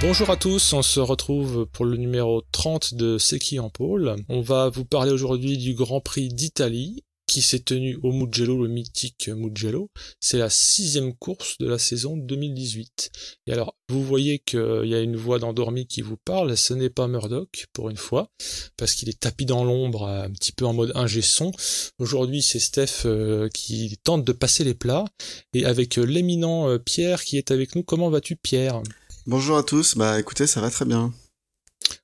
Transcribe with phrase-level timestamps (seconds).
[0.00, 4.16] Bonjour à tous, on se retrouve pour le numéro 30 de C'est qui en pôle.
[4.30, 8.68] On va vous parler aujourd'hui du Grand Prix d'Italie qui s'est tenu au Mugello, le
[8.68, 9.90] mythique Mugello.
[10.18, 13.12] C'est la sixième course de la saison 2018.
[13.46, 16.90] Et alors, vous voyez qu'il y a une voix d'endormi qui vous parle, ce n'est
[16.90, 18.30] pas Murdoch, pour une fois,
[18.78, 21.52] parce qu'il est tapis dans l'ombre, un petit peu en mode ingé son.
[21.98, 25.04] Aujourd'hui, c'est Steph euh, qui tente de passer les plats,
[25.52, 27.84] et avec euh, l'éminent euh, Pierre qui est avec nous.
[27.84, 28.82] Comment vas-tu, Pierre?
[29.26, 31.12] Bonjour à tous, bah écoutez, ça va très bien.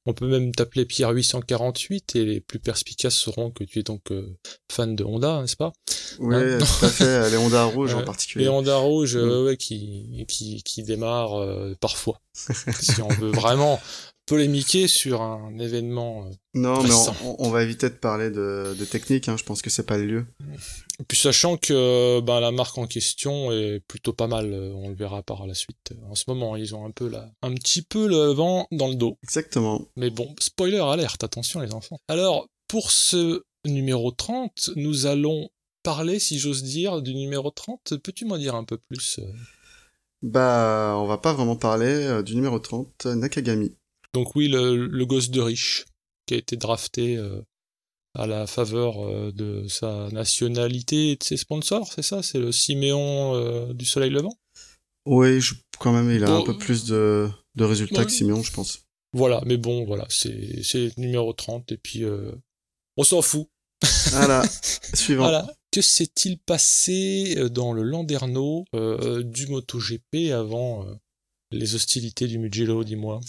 [0.05, 4.11] On peut même t'appeler Pierre 848 et les plus perspicaces sauront que tu es donc
[4.11, 4.37] euh,
[4.71, 5.73] fan de Honda, n'est-ce pas?
[6.19, 6.59] Oui, Hein?
[6.59, 8.45] tout à fait, les Honda rouges en Euh, particulier.
[8.45, 9.47] Les Honda rouges, euh, Mm.
[9.47, 12.21] ouais, qui, qui, qui démarrent euh, parfois.
[12.35, 13.81] si on veut vraiment
[14.27, 16.27] polémiquer sur un événement.
[16.27, 16.31] euh.
[16.55, 16.91] Non, mais
[17.25, 19.97] on, on va éviter de parler de, de technique, hein, je pense que c'est pas
[19.99, 20.27] le lieu.
[20.99, 24.89] Et puis sachant que ben, la marque en question est plutôt pas mal, euh, on
[24.89, 25.93] le verra par la suite.
[26.11, 28.97] En ce moment, ils ont un peu la, un petit peu le vent dans le
[28.97, 29.17] dos.
[29.23, 29.83] Exactement.
[29.97, 31.99] Mais bon, spoiler alerte, attention les enfants.
[32.09, 35.49] Alors, pour ce numéro 30, nous allons
[35.83, 37.99] parler, si j'ose dire, du numéro 30.
[38.03, 39.27] Peux-tu m'en dire un peu plus euh?
[40.23, 43.73] Bah, on va pas vraiment parler euh, du numéro 30, Nakagami.
[44.15, 45.85] Donc oui, le, le gosse de riche,
[46.27, 47.41] qui a été drafté euh,
[48.15, 52.23] à la faveur euh, de sa nationalité et de ses sponsors, c'est ça?
[52.23, 54.37] C'est le Siméon euh, du Soleil Levant?
[55.07, 58.07] Oui, je, quand même, il a Bon, un peu plus de, de résultats ouais.
[58.07, 58.81] que Simeon, je pense.
[59.13, 62.05] Voilà, mais bon, voilà, c'est numéro 30, et puis
[62.97, 63.49] on s'en fout.
[64.11, 64.43] Voilà,
[64.95, 65.23] suivant.
[65.23, 65.47] Voilà.
[65.71, 68.65] Que s'est-il passé dans le Landerneau
[69.23, 70.85] du MotoGP avant
[71.51, 73.21] les hostilités du Mugello, dis-moi?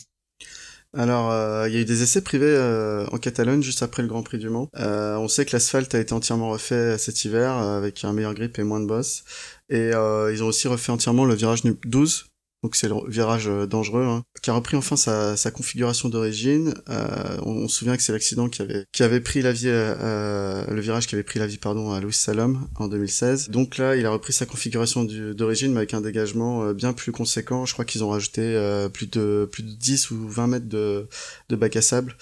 [0.98, 4.08] Alors, euh, il y a eu des essais privés euh, en Catalogne juste après le
[4.08, 4.68] Grand Prix du Mans.
[4.78, 8.58] Euh, on sait que l'asphalte a été entièrement refait cet hiver avec un meilleur grip
[8.58, 9.24] et moins de boss.
[9.70, 12.26] Et ils ont aussi refait entièrement le virage nu- 12.
[12.64, 16.74] Donc c'est le virage euh, dangereux, hein, qui a repris enfin sa, sa configuration d'origine.
[16.90, 19.68] Euh, on, on se souvient que c'est l'accident qui avait, qui avait pris la vie,
[19.68, 23.50] euh, euh, le virage qui avait pris la vie pardon à Louis Salom en 2016.
[23.50, 27.66] Donc là, il a repris sa configuration d'origine, mais avec un dégagement bien plus conséquent.
[27.66, 31.08] Je crois qu'ils ont rajouté euh, plus de plus de 10 ou 20 mètres de,
[31.50, 32.16] de bac à sable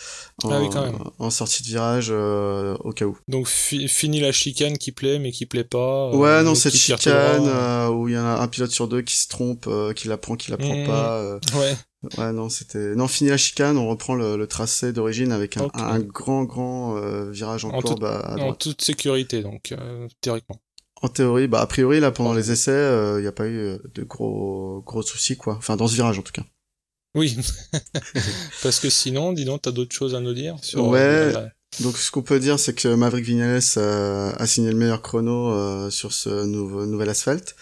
[0.44, 0.97] en, Ah oui, quand même.
[1.17, 3.17] en sortie de virage euh, au cas où.
[3.29, 6.09] Donc fi- fini la chicane qui plaît mais qui plaît pas.
[6.13, 7.44] Ouais, non, cette chicane
[7.94, 10.17] où il y en a un pilote sur deux qui se trompe, euh, qui la
[10.25, 10.85] prend, qui la prend Mhm.
[10.87, 11.17] pas.
[11.19, 11.75] euh, Ouais,
[12.17, 12.95] Ouais, non, c'était.
[12.95, 15.67] Non, fini la chicane, on reprend le, le tracé d'origine avec un,
[16.01, 20.07] grand, grand euh, virage en, En courbe tout- à, à en toute sécurité donc, euh,
[20.21, 20.59] théoriquement.
[21.01, 24.03] En théorie, bah, a priori, là, pendant les essais, il n'y a pas eu de
[24.03, 25.55] gros, gros soucis, quoi.
[25.57, 26.43] Enfin, dans ce virage, en tout cas.
[27.15, 27.35] Oui,
[28.63, 31.31] parce que sinon, dis donc, t'as d'autres choses à nous dire sur Ouais.
[31.31, 31.49] la-
[31.81, 36.13] Donc, ce qu'on peut dire, c'est que Maverick Vignales a signé le meilleur chrono sur
[36.13, 37.55] ce nouveau, nouvel asphalte,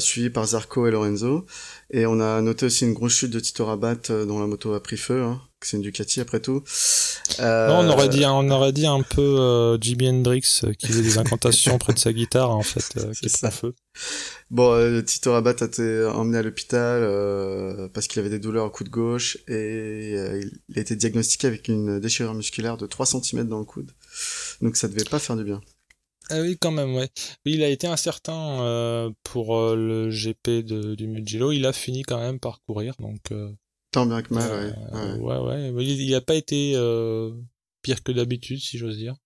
[0.00, 1.46] suivi par Zarco et Lorenzo.
[1.90, 4.74] Et on a noté aussi une grosse chute de Tito Rabat, euh, dont la moto
[4.74, 6.62] a pris feu, hein, c'est une Ducati après tout.
[7.40, 10.86] Euh, Non, on aurait dit, on aurait dit un peu euh, Jimi Hendrix euh, qui
[10.86, 13.74] faisait des incantations près de sa guitare en fait, euh, qui prend feu.
[14.50, 18.66] Bon, euh, Tito Rabat a été emmené à l'hôpital euh, parce qu'il avait des douleurs
[18.66, 20.12] au coude gauche et
[20.68, 23.92] il a été diagnostiqué avec une déchirure musculaire de 3 cm dans le coude.
[24.60, 25.62] Donc ça devait pas faire du bien.
[26.30, 27.08] Ah oui, quand même, ouais.
[27.46, 31.52] Oui, il a été incertain euh, pour euh, le GP de, du Mugello.
[31.52, 33.50] Il a fini quand même par courir, donc euh,
[33.92, 35.18] Tant bien que mal, euh, ouais.
[35.18, 35.38] ouais.
[35.38, 35.84] ouais, ouais.
[35.84, 37.32] Il n'a pas été euh,
[37.82, 39.16] pire que d'habitude, si j'ose dire.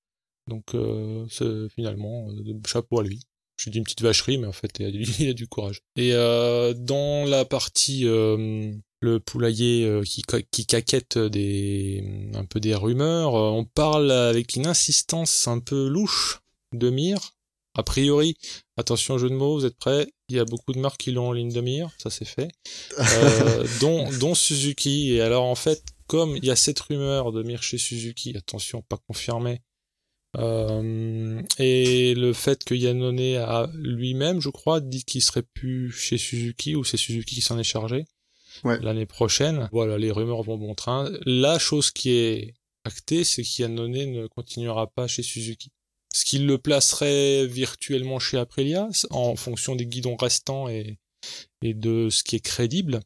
[0.48, 1.26] Donc, euh,
[1.74, 3.20] finalement, euh, chapeau à lui.
[3.56, 5.82] Je dis une petite vacherie, mais en fait, il a du, il a du courage.
[5.96, 12.60] Et euh, dans la partie euh, le poulailler euh, qui, qui caquette des un peu
[12.60, 16.41] des rumeurs, euh, on parle avec une insistance un peu louche
[16.75, 17.19] de mire.
[17.75, 18.37] A priori,
[18.77, 20.06] attention jeu de mots, vous êtes prêts?
[20.28, 22.49] Il y a beaucoup de marques qui l'ont en ligne de mire, ça c'est fait.
[22.99, 25.12] Euh, dont, dont Suzuki.
[25.15, 28.83] Et alors en fait, comme il y a cette rumeur de mire chez Suzuki, attention,
[28.83, 29.60] pas confirmé,
[30.39, 36.18] euh, et le fait que Yannone a lui-même, je crois, dit qu'il serait plus chez
[36.18, 38.04] Suzuki, ou c'est Suzuki qui s'en est chargé,
[38.65, 38.78] Ouais.
[38.80, 39.68] l'année prochaine.
[39.72, 41.10] Voilà, les rumeurs vont bon train.
[41.27, 42.54] La chose qui est
[42.84, 45.71] actée, c'est qu'Yannone ne continuera pas chez Suzuki.
[46.12, 50.98] Ce qui le placerait virtuellement chez Aprilia, en fonction des guidons restants et,
[51.62, 53.00] et de ce qui est crédible?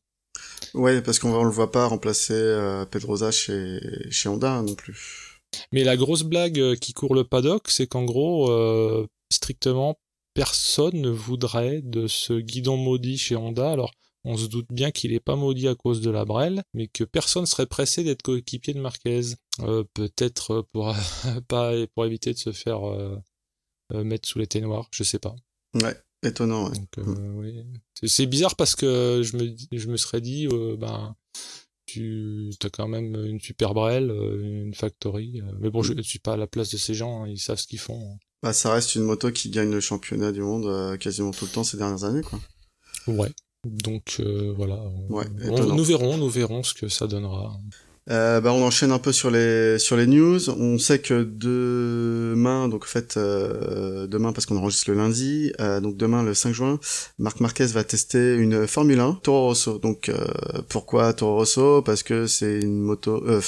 [0.74, 3.80] Ouais, parce qu'on on le voit pas remplacer euh, Pedrosa chez,
[4.10, 5.40] chez Honda hein, non plus.
[5.72, 9.98] Mais la grosse blague euh, qui court le paddock, c'est qu'en gros, euh, strictement,
[10.34, 13.70] personne ne voudrait de ce guidon maudit chez Honda.
[13.70, 13.92] Alors,
[14.24, 17.04] on se doute bien qu'il n'est pas maudit à cause de la brelle, mais que
[17.04, 19.34] personne serait pressé d'être coéquipier de Marquez.
[19.60, 20.94] Euh, Peut-être pour,
[21.48, 23.16] pas, pour éviter de se faire euh,
[23.92, 25.34] euh, mettre sous les noirs, je sais pas.
[25.74, 26.76] Ouais, étonnant, ouais.
[26.76, 27.64] Donc, euh, oui.
[28.02, 31.14] C'est- bizarre parce que je me, je me serais dit, euh, ben,
[31.86, 35.40] tu as quand même une super brelle, une factory.
[35.60, 37.58] Mais bon, je ne suis pas à la place de ces gens, hein, ils savent
[37.58, 38.18] ce qu'ils font.
[38.42, 41.64] Bah, ça reste une moto qui gagne le championnat du monde quasiment tout le temps
[41.64, 42.40] ces dernières années, quoi.
[43.06, 43.32] Ouais.
[43.64, 44.20] Donc
[44.56, 44.82] voilà.
[45.08, 47.56] Ouais, nous verrons, nous verrons ce que ça donnera.
[48.08, 50.48] Euh, bah, on enchaîne un peu sur les sur les news.
[50.50, 55.80] On sait que demain, donc en fait euh, demain parce qu'on enregistre le lundi, euh,
[55.80, 56.78] donc demain le 5 juin,
[57.18, 59.78] Marc Marquez va tester une Formule 1 Toro Rosso.
[59.78, 60.24] Donc euh,
[60.68, 61.82] pourquoi Toro Rosso?
[61.82, 63.40] Parce que c'est une moto, euh,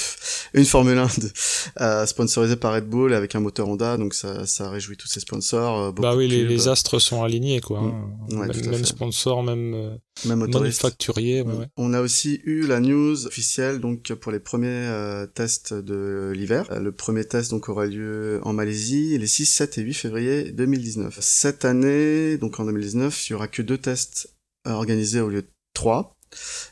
[0.53, 4.69] une Formule 1 de, sponsorisée par Red Bull avec un moteur Honda, donc ça ça
[4.69, 5.93] réjouit tous ses sponsors.
[5.93, 7.79] bah oui, les, les, astres sont alignés quoi.
[7.79, 7.93] Hein.
[8.29, 8.39] Mm.
[8.39, 11.41] même, même sponsor, même même manufacturier.
[11.41, 16.31] Ouais, On a aussi eu la news officielle donc pour les premier euh, test de
[16.35, 16.67] l'hiver.
[16.71, 20.51] Euh, le premier test donc aura lieu en Malaisie les 6, 7 et 8 février
[20.51, 21.17] 2019.
[21.21, 24.33] Cette année, donc en 2019, il y aura que deux tests
[24.65, 26.15] organisés au lieu de trois.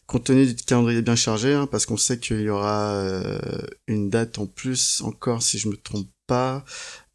[0.05, 3.39] Compte tenu du calendrier bien chargé, hein, parce qu'on sait qu'il y aura euh,
[3.87, 6.63] une date en plus encore, si je me trompe pas,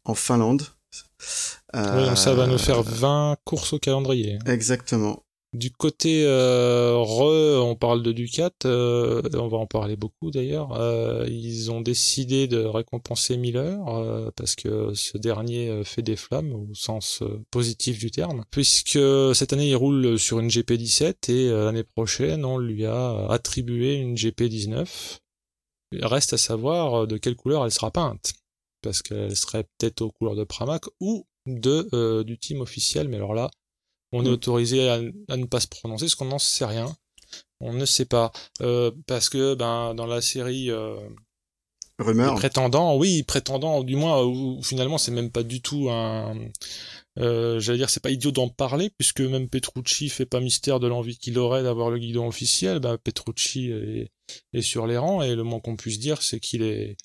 [0.03, 0.63] en Finlande.
[1.73, 4.39] oui, ça va nous faire 20 courses au calendrier.
[4.45, 5.23] Exactement.
[5.53, 10.73] Du côté euh, Re, on parle de Ducat, euh, on va en parler beaucoup d'ailleurs.
[10.73, 16.53] Euh, ils ont décidé de récompenser Miller euh, parce que ce dernier fait des flammes
[16.53, 17.21] au sens
[17.51, 18.97] positif du terme, puisque
[19.35, 24.15] cette année il roule sur une GP17 et l'année prochaine on lui a attribué une
[24.15, 25.19] GP19.
[25.91, 28.33] Il reste à savoir de quelle couleur elle sera peinte,
[28.81, 33.35] parce qu'elle serait peut-être aux couleurs de Pramac ou de du team officiel, mais alors
[33.35, 33.51] là
[34.13, 34.33] on est mm.
[34.33, 36.95] autorisé à, ne pas se prononcer, parce qu'on n'en sait rien.
[37.59, 38.31] On ne sait pas.
[38.61, 40.95] Euh, parce que ben, dans la série euh,
[41.97, 42.35] Rumeur.
[42.35, 46.37] prétendant, oui, prétendant, du moins, où, finalement c'est même pas du tout un.
[47.19, 50.87] Euh, J'allais dire, c'est pas idiot d'en parler, puisque même Petrucci fait pas mystère de
[50.87, 52.79] l'envie qu'il aurait d'avoir le guidon officiel.
[52.79, 54.11] Ben, Petrucci est,
[54.53, 56.97] est sur les rangs, et le moins qu'on puisse dire, c'est qu'il est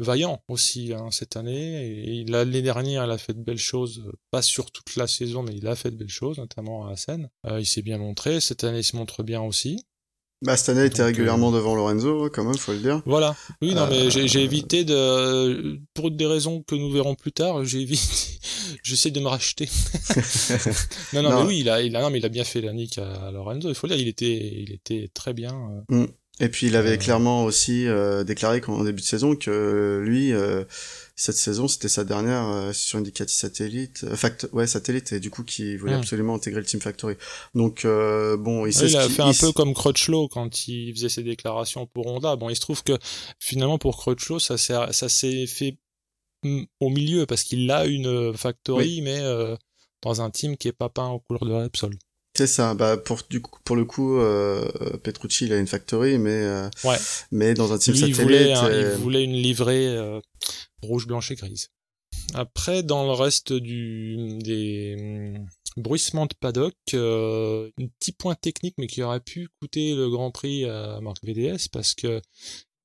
[0.00, 2.20] vaillant aussi hein, cette année.
[2.20, 5.54] Et l'année dernière, il a fait de belles choses, pas sur toute la saison, mais
[5.54, 7.28] il a fait de belles choses, notamment à Assen.
[7.46, 8.40] Euh, il s'est bien montré.
[8.40, 9.84] Cette année, il se montre bien aussi.
[10.42, 13.02] Bah, cette année, il était régulièrement euh, devant Lorenzo, quand même, faut le dire.
[13.04, 13.36] Voilà.
[13.60, 17.62] Oui, non, mais j'ai euh, évité de, pour des raisons que nous verrons plus tard,
[17.64, 18.38] j'ai évité,
[18.82, 19.68] j'essaie de me racheter.
[21.12, 22.72] non, non, mais oui, il a, il a, non, mais il a bien fait la
[22.72, 23.68] nique à Lorenzo.
[23.68, 25.84] Il faut le dire, il était, il était très bien.
[25.90, 26.06] Mm.
[26.40, 30.64] Et puis il avait clairement aussi euh, déclaré en début de saison que lui, euh,
[31.14, 35.30] cette saison, c'était sa dernière euh, sur une Ducati satellite, fact, ouais satellite, et du
[35.30, 37.16] coup qui voulait absolument intégrer le Team Factory.
[37.54, 41.86] Donc bon, il, il a fait un peu comme Crutchlow quand il faisait ses déclarations
[41.86, 42.36] pour Honda.
[42.36, 42.96] Bon, il se trouve que
[43.38, 45.76] finalement pour Crutchlow, ça s'est ça s'est fait
[46.42, 49.20] au milieu parce qu'il a une Factory, mais
[50.00, 51.98] dans un team qui est pas peint aux couleurs de Repsol.
[52.36, 52.74] C'est ça.
[52.74, 54.68] Bah pour du coup, pour le coup, euh,
[55.02, 56.96] Petrucci il a une factory, mais euh, ouais.
[57.30, 58.18] mais dans un team Lui, satellite.
[58.18, 60.20] Il voulait, il voulait une livrée euh,
[60.82, 61.70] rouge, blanche et grise.
[62.34, 65.46] Après, dans le reste du des hum,
[65.76, 70.30] bruissements de paddock, euh, un petit point technique, mais qui aurait pu coûter le Grand
[70.30, 72.20] Prix à Marc VDS parce que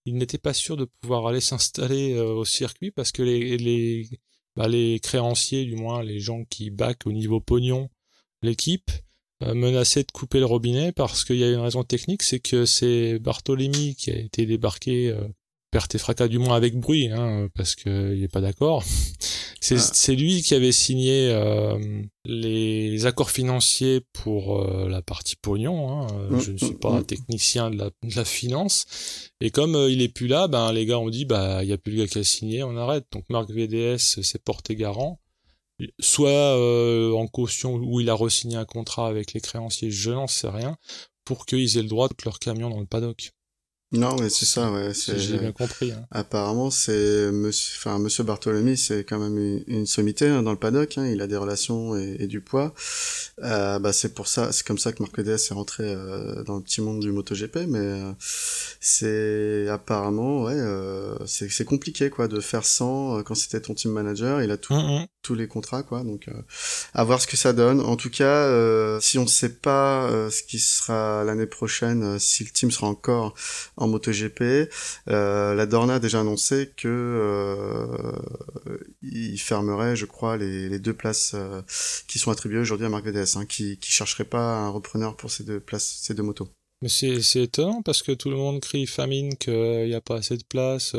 [0.07, 4.09] il n'était pas sûr de pouvoir aller s'installer au circuit parce que les les
[4.55, 7.89] bah, les créanciers, du moins les gens qui backent au niveau pognon
[8.41, 9.04] l'équipe, euh,
[9.41, 13.19] menacé de couper le robinet parce qu'il y a une raison technique, c'est que c'est
[13.19, 15.27] Barthélemy qui a été débarqué euh,
[15.71, 18.83] perte et fracas du moins avec bruit, hein, parce qu'il n'est pas d'accord.
[19.61, 20.15] C'est ah.
[20.15, 21.79] lui qui avait signé euh,
[22.23, 25.89] les accords financiers pour euh, la partie pognon.
[25.89, 26.07] Hein.
[26.29, 27.05] Mm, Je ne suis mm, pas un mm.
[27.05, 28.85] technicien de la, de la finance.
[29.41, 31.79] Et comme il est plus là, ben les gars ont dit bah il y a
[31.79, 33.05] plus le gars qui a signé, on arrête.
[33.11, 35.19] Donc Marc VDS s'est porté garant
[35.99, 40.27] soit euh, en caution où il a re-signé un contrat avec les créanciers, je n'en
[40.27, 40.77] sais rien,
[41.25, 43.34] pour qu'ils aient le droit de leur camion dans le paddock.
[43.97, 44.91] Non, mais c'est ça, ouais.
[44.93, 45.91] J'ai bien compris.
[45.91, 46.05] Hein.
[46.11, 50.57] Apparemment, c'est monsieur, enfin, monsieur Bartholomé, c'est quand même une, une sommité hein, dans le
[50.57, 50.97] paddock.
[50.97, 52.73] Hein, il a des relations et, du poids.
[53.43, 56.55] Euh, bah, c'est pour ça, c'est comme ça que Marc DS est rentré euh, dans
[56.55, 57.67] le petit monde du MotoGP.
[57.67, 58.11] Mais euh,
[58.79, 64.41] c'est apparemment, ouais, euh, c'est compliqué quoi de faire sans quand c'était ton team manager.
[64.41, 66.03] Il a tout, mm, tous les contrats quoi.
[66.03, 66.27] Donc,
[66.93, 67.79] à voir ce que ça donne.
[67.81, 72.71] En tout cas, si on sait pas ce qui sera l'année prochaine, si le team
[72.71, 73.33] sera encore
[73.77, 74.69] en MotoGP.
[75.09, 81.33] Euh, la Dorna a déjà annoncé que euh, il fermerait, je crois, les, deux places
[81.35, 81.61] euh,
[82.07, 85.31] qui sont attribuées aujourd'hui à Marc VDS, hein, qui, qui chercherait pas un repreneur pour
[85.31, 86.49] ces deux places, ces deux motos.
[86.81, 90.37] Mais c'est étonnant parce que tout le monde crie famine qu'il n'y a pas assez
[90.37, 90.95] de place,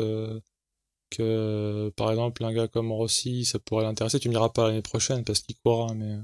[1.09, 4.19] que par exemple un gars comme Rossi, ça pourrait l'intéresser.
[4.19, 6.17] Tu me diras pas l'année prochaine parce qu'il courra, mais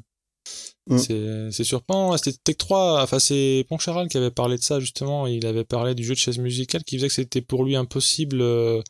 [0.87, 1.51] Mm.
[1.51, 2.15] C'est surprenant.
[2.17, 5.27] C'était Tech 3, enfin c'est Poncharal qui avait parlé de ça justement.
[5.27, 8.41] Il avait parlé du jeu de chaise musicale qui faisait que c'était pour lui impossible
[8.41, 8.81] euh,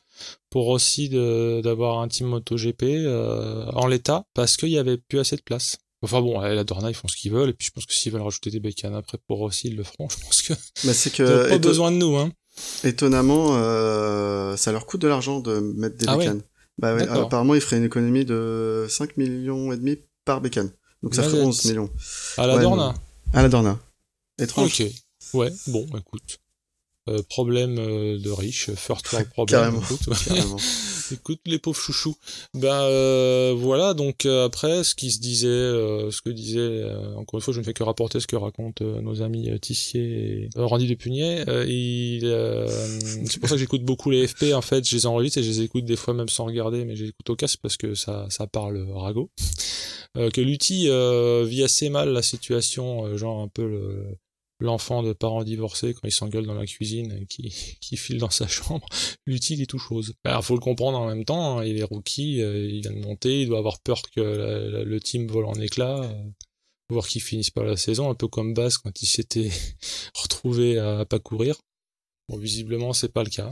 [0.50, 5.36] pour aussi d'avoir un team MotoGP euh, en l'état parce qu'il y avait plus assez
[5.36, 5.78] de place.
[6.02, 8.12] Enfin bon, la Dorna ils font ce qu'ils veulent et puis je pense que s'ils
[8.12, 10.08] veulent rajouter des bécanes après pour aussi ils le feront.
[10.10, 10.52] Je pense que.
[10.84, 11.48] Mais c'est que.
[11.48, 12.30] pas besoin de nous hein.
[12.84, 16.42] Étonnamment, euh, ça leur coûte de l'argent de mettre des ah bécanes.
[16.78, 20.70] Bah, apparemment, ils feraient une économie de 5 millions et demi par bécane.
[21.04, 21.90] Donc ça ferait 11 millions.
[22.38, 22.94] À la Dorna
[23.34, 23.78] À la Dorna.
[24.38, 24.80] Étrange.
[24.80, 24.90] Ok.
[25.34, 26.40] Ouais, bon, écoute.
[27.10, 29.78] Euh, problème euh, de riche, first world problem.
[30.26, 30.56] Carrément.
[31.12, 32.16] Écoute, les pauvres chouchous.
[32.54, 36.82] Ben euh, voilà, donc après, ce qui se disait, ce que disait,
[37.16, 40.00] encore une fois, je ne fais que rapporter ce que racontent nos amis Tissier
[40.44, 41.44] et Randy Depugnet.
[41.68, 42.22] il,
[43.26, 44.54] c'est pour ça que j'écoute beaucoup les FP.
[44.54, 46.96] En fait, je les enregistre et je les écoute des fois même sans regarder, mais
[46.96, 49.30] j'écoute au casque parce que ça, ça parle ragot.
[50.14, 50.88] Que Lutti
[51.48, 54.16] vit assez mal la situation, genre un peu le
[54.60, 58.48] l'enfant de parents divorcés quand il s'engueule dans la cuisine qui, qui file dans sa
[58.48, 58.86] chambre,
[59.26, 60.14] l'utile est tout chose.
[60.24, 63.04] Alors faut le comprendre en même temps, hein, il est rookie, euh, il vient de
[63.04, 64.20] monter, il doit avoir peur que
[64.84, 66.24] le team vole en éclats, euh,
[66.90, 69.50] voir qu'il finisse pas la saison, un peu comme Bass quand il s'était
[70.14, 71.56] retrouvé à, pas courir.
[72.28, 73.50] Bon, visiblement c'est pas le cas.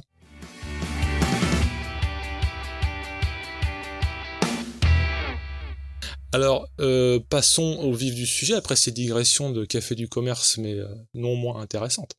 [6.35, 10.79] Alors, euh, passons au vif du sujet, après ces digressions de café du commerce, mais
[10.79, 12.15] euh, non moins intéressantes.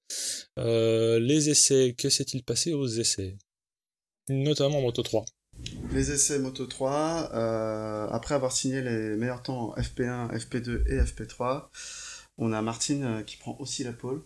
[0.60, 3.40] Euh, les essais, que s'est-il passé aux essais?
[4.30, 5.26] Notamment Moto 3.
[5.92, 7.32] Les essais Moto 3,
[8.12, 11.70] après avoir signé les meilleurs temps FP1, FP2 et FP3,
[12.38, 14.24] on a Martine qui prend aussi la pole,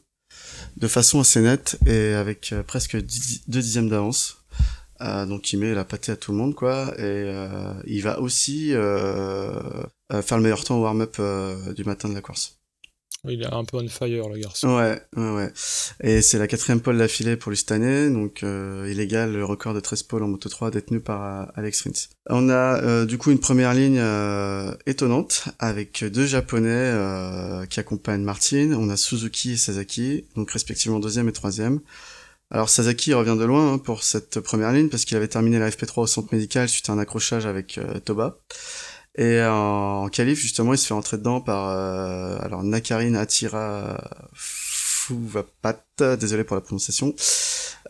[0.78, 3.04] de façon assez nette et avec presque 2
[3.48, 4.37] dixièmes d'avance.
[5.02, 8.20] Euh, donc il met la pâtée à tout le monde quoi et euh, il va
[8.20, 9.60] aussi euh,
[10.24, 11.22] faire le meilleur temps au warm-up
[11.76, 12.54] du matin de la course.
[13.30, 14.78] Il est un peu on fire le garçon.
[14.78, 15.52] Ouais, ouais, ouais.
[16.02, 19.74] Et c'est la quatrième pole d'affilée pour lui cette année, donc il égale le record
[19.74, 22.08] de 13 pôles en Moto 3 détenu par Alex Rins.
[22.30, 24.02] On a du coup une première ligne
[24.86, 26.94] étonnante avec deux japonais
[27.70, 28.72] qui accompagnent Martin.
[28.78, 31.82] On a Suzuki et Sasaki, donc respectivement deuxième et troisième.
[32.50, 35.70] Alors Sasaki revient de loin hein, pour cette première ligne parce qu'il avait terminé la
[35.70, 38.40] FP3 au centre médical suite à un accrochage avec euh, Toba.
[39.18, 43.98] Et en, en justement il se fait entrer dedans par euh, alors Nakarin Atira
[45.08, 45.86] Fuvapat,
[46.20, 47.16] désolé pour la prononciation.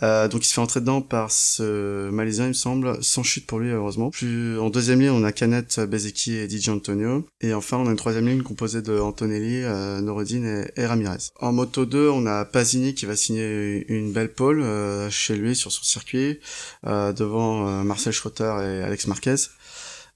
[0.04, 3.48] Euh, donc il se fait entrer dedans par ce Malaisien, il me semble, sans chute
[3.48, 4.12] pour lui heureusement.
[4.60, 7.28] En deuxième ligne, on a Canet, Bezeki et DJ Antonio.
[7.42, 11.32] Et enfin, on a une troisième ligne composée de Antonelli, euh, Norodine et, Ramirez.
[11.40, 15.56] En moto 2, on a Pasini qui va signer une belle pole euh, chez lui
[15.56, 16.40] sur son circuit,
[16.86, 19.36] euh, devant Marcel Schroeter et Alex Marquez.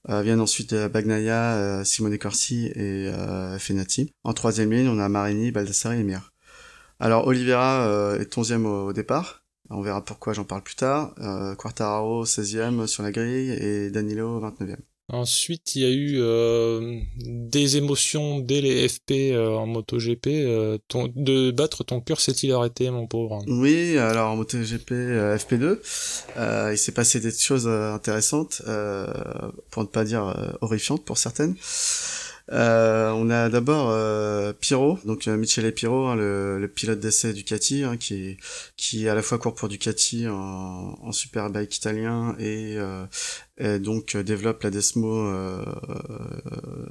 [0.08, 3.10] viennent ensuite Bagnaia, Simone Corsi et
[3.58, 4.12] Fenati.
[4.22, 6.31] En troisième ligne, on a Marini, Baldassari et Mir.
[7.02, 9.42] Alors Oliveira est onzième au, au départ,
[9.74, 11.14] on verra pourquoi, j'en parle plus tard.
[11.18, 14.76] Euh, Quartararo 16e sur la grille et Danilo 29e.
[15.08, 20.26] Ensuite, il y a eu euh, des émotions dès les FP euh, en MotoGP.
[20.28, 23.42] Euh, de battre ton cœur s'est-il arrêté, mon pauvre?
[23.46, 28.62] Oui, alors en MotoGP FP2, il s'est passé des choses intéressantes,
[29.70, 31.56] pour ne pas dire horrifiantes pour certaines.
[32.50, 37.32] Euh, on a d'abord euh, Piro, donc euh, Michele Piro, hein, le, le, pilote d'essai
[37.32, 38.36] Ducati, hein, qui
[38.76, 42.76] qui à la fois court pour Ducati en, en superbike italien et,
[43.60, 45.30] euh, donc euh, développe la Desmo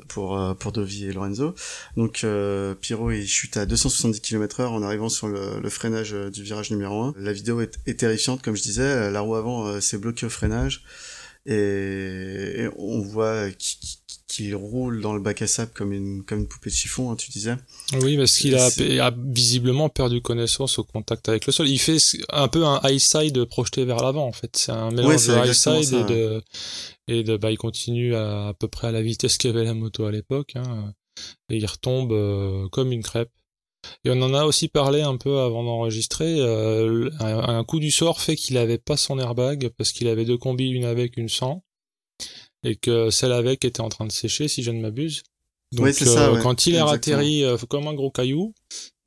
[0.08, 1.54] pour pour Dovi et Lorenzo.
[1.98, 2.26] Donc
[2.82, 7.04] Piro il chute à 270 km/h en arrivant sur le, le, freinage du virage numéro
[7.04, 7.16] 1.
[7.18, 9.12] La vidéo est, est terrifiante, comme je disais.
[9.12, 10.84] La roue avant s'est bloquée au freinage
[11.46, 13.48] et, on voit
[14.32, 17.16] qui roule dans le bac à sable comme une, comme une poupée de chiffon, hein,
[17.18, 17.56] tu disais.
[18.02, 21.68] Oui, parce qu'il a, visiblement perdu connaissance au contact avec le sol.
[21.68, 21.98] Il fait
[22.30, 24.56] un peu un high side projeté vers l'avant, en fait.
[24.56, 26.42] C'est un mélange de high side et de,
[27.08, 30.06] et de, bah, il continue à, à peu près à la vitesse qu'avait la moto
[30.06, 30.94] à l'époque, hein,
[31.50, 33.32] et il retombe euh, comme une crêpe.
[34.06, 36.40] Et on en a aussi parlé un peu avant d'enregistrer.
[36.40, 40.24] Euh, un, un, coup du sort fait qu'il avait pas son airbag parce qu'il avait
[40.24, 41.64] deux combis, une avec, une sans
[42.64, 45.24] et que celle avec était en train de sécher, si je ne m'abuse.
[45.74, 48.54] Donc, oui, ça, euh, quand il est atterri euh, comme un gros caillou,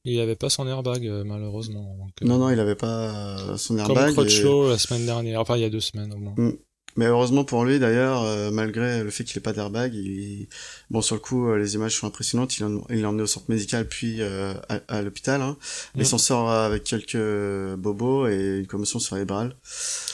[0.05, 1.97] il n'avait pas son airbag, euh, malheureusement.
[2.23, 4.15] non, non, il n'avait pas son airbag.
[4.15, 6.35] Comme Crutchlow la semaine dernière, enfin il y a deux semaines au moins.
[6.37, 6.57] Mm.
[6.97, 10.47] Mais heureusement pour lui, d'ailleurs, malgré le fait qu'il n'ait pas d'airbag, il...
[10.91, 12.57] bon sur le coup, les images sont impressionnantes.
[12.57, 15.57] Il l'a emmené au centre médical puis à, l'hôpital, hein.
[15.97, 16.11] mais il mm.
[16.11, 19.57] s'en sort avec quelques bobos et une commotion cérébrale.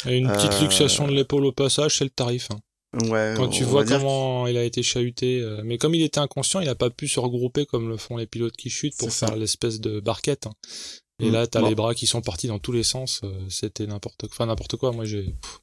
[0.06, 2.48] Et une petite luxation de l'épaule au passage, c'est le tarif.
[2.50, 2.60] Hein.
[3.08, 6.60] Ouais, Quand tu vois comment il a été chahuté, euh, mais comme il était inconscient,
[6.60, 9.36] il a pas pu se regrouper comme le font les pilotes qui chutent pour faire
[9.36, 10.46] l'espèce de barquette.
[10.46, 10.52] hein.
[11.22, 11.32] Et Mm.
[11.32, 11.68] là, t'as Bon.
[11.68, 13.20] les bras qui sont partis dans tous les sens.
[13.22, 14.28] euh, C'était n'importe quoi.
[14.32, 14.90] Enfin, n'importe quoi.
[14.90, 15.60] Moi, j'ai pff,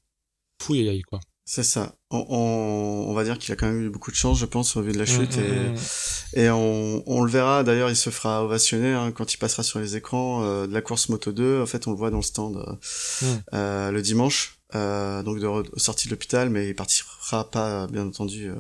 [0.62, 1.20] fouille aïe quoi.
[1.50, 1.96] C'est ça.
[2.12, 4.76] On, on, on va dire qu'il a quand même eu beaucoup de chance, je pense,
[4.76, 5.38] au vu de la chute.
[5.38, 6.40] Mm, et mm, mm.
[6.40, 9.80] et on, on le verra, d'ailleurs, il se fera ovationner hein, quand il passera sur
[9.80, 11.62] les écrans euh, de la course Moto 2.
[11.62, 15.80] En fait, on le voit dans le stand euh, euh, le dimanche, euh, donc de
[15.80, 18.56] sortie de l'hôpital, mais il partira pas, bien entendu, euh,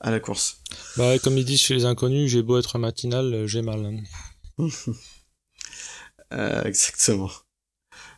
[0.00, 0.58] à la course.
[0.96, 3.84] Bah, ouais, comme ils disent chez les inconnus, j'ai beau être matinal, j'ai mal.
[4.58, 4.68] hein.
[6.32, 7.30] Euh, exactement.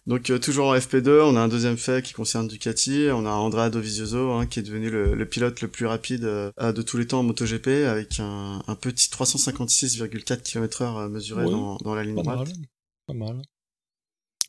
[0.06, 3.08] Donc toujours en FP2, on a un deuxième fait qui concerne Ducati.
[3.12, 6.82] On a Andrea Dovizioso hein, qui est devenu le, le pilote le plus rapide de
[6.82, 11.50] tous les temps en MotoGP avec un, un petit 356,4 km/h mesuré Ouais.
[11.50, 12.48] dans, dans la ligne Pas droite.
[12.48, 12.56] mal.
[13.06, 13.42] Pas mal.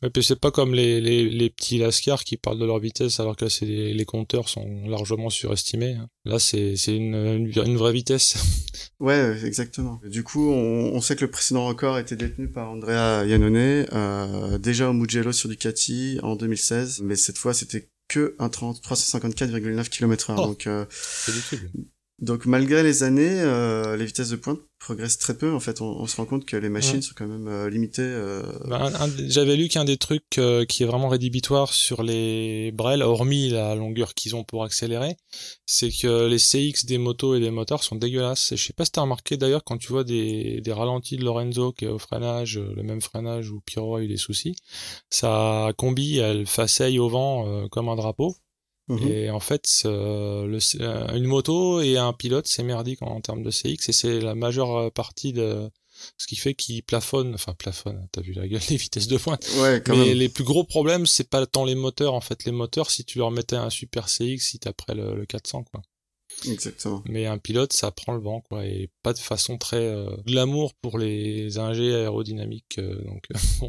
[0.02, 3.20] Et puis c'est pas comme les, les, les petits lascars qui parlent de leur vitesse
[3.20, 5.92] alors que là c'est les, les compteurs sont largement surestimés.
[5.94, 6.08] hein.
[6.24, 8.36] Là c'est c'est une, une, une vraie vitesse.
[8.98, 10.00] Ouais, exactement.
[10.04, 14.58] Du coup, on, on sait que le précédent record était détenu par Andrea Iannone, euh,
[14.58, 19.88] déjà au Mugello sur Ducati en 2016, mais cette fois c'était que un 30 354,9
[19.88, 20.34] km/h.
[20.38, 20.46] Oh.
[20.46, 20.84] Donc euh.
[22.20, 25.52] Donc malgré les années, euh, les vitesses de pointe progressent très peu.
[25.54, 27.02] En fait, on, on se rend compte que les machines Ouais.
[27.02, 28.02] sont quand même euh, limitées.
[28.02, 28.90] euh, Bah,
[29.28, 33.74] J'avais lu qu'un des trucs euh, qui est vraiment rédhibitoire sur les Brel, hormis la
[33.74, 35.16] longueur qu'ils ont pour accélérer,
[35.66, 38.52] c'est que les CX des motos et des moteurs sont dégueulasses.
[38.52, 41.24] Et je sais pas si t'as remarqué d'ailleurs quand tu vois des, des ralentis de
[41.24, 44.56] Lorenzo qui est au freinage, le même freinage où Pyro a eu des soucis,
[45.08, 48.34] sa combi elle faceille au vent euh, comme un drapeau.
[48.90, 49.08] Mhm.
[49.08, 53.20] Et en fait, euh, le, euh, une moto et un pilote, c'est merdique en, en
[53.20, 55.70] termes de CX, et c'est la majeure euh, partie de
[56.16, 59.46] ce qui fait qu'ils plafonnent, enfin plafonnent, t'as vu la gueule, les vitesses de pointe.
[59.58, 60.18] Ouais, quand Mais même.
[60.18, 62.44] les plus gros problèmes, c'est pas tant les moteurs, en fait.
[62.44, 65.82] Les moteurs, si tu leur mettais un super CX, si t'après le, le 400, quoi.
[66.46, 67.02] Exactement.
[67.08, 70.74] Mais un pilote, ça prend le vent, quoi, et pas de façon très euh, glamour
[70.74, 73.26] pour les ingés aérodynamiques, euh, donc
[73.60, 73.68] bon.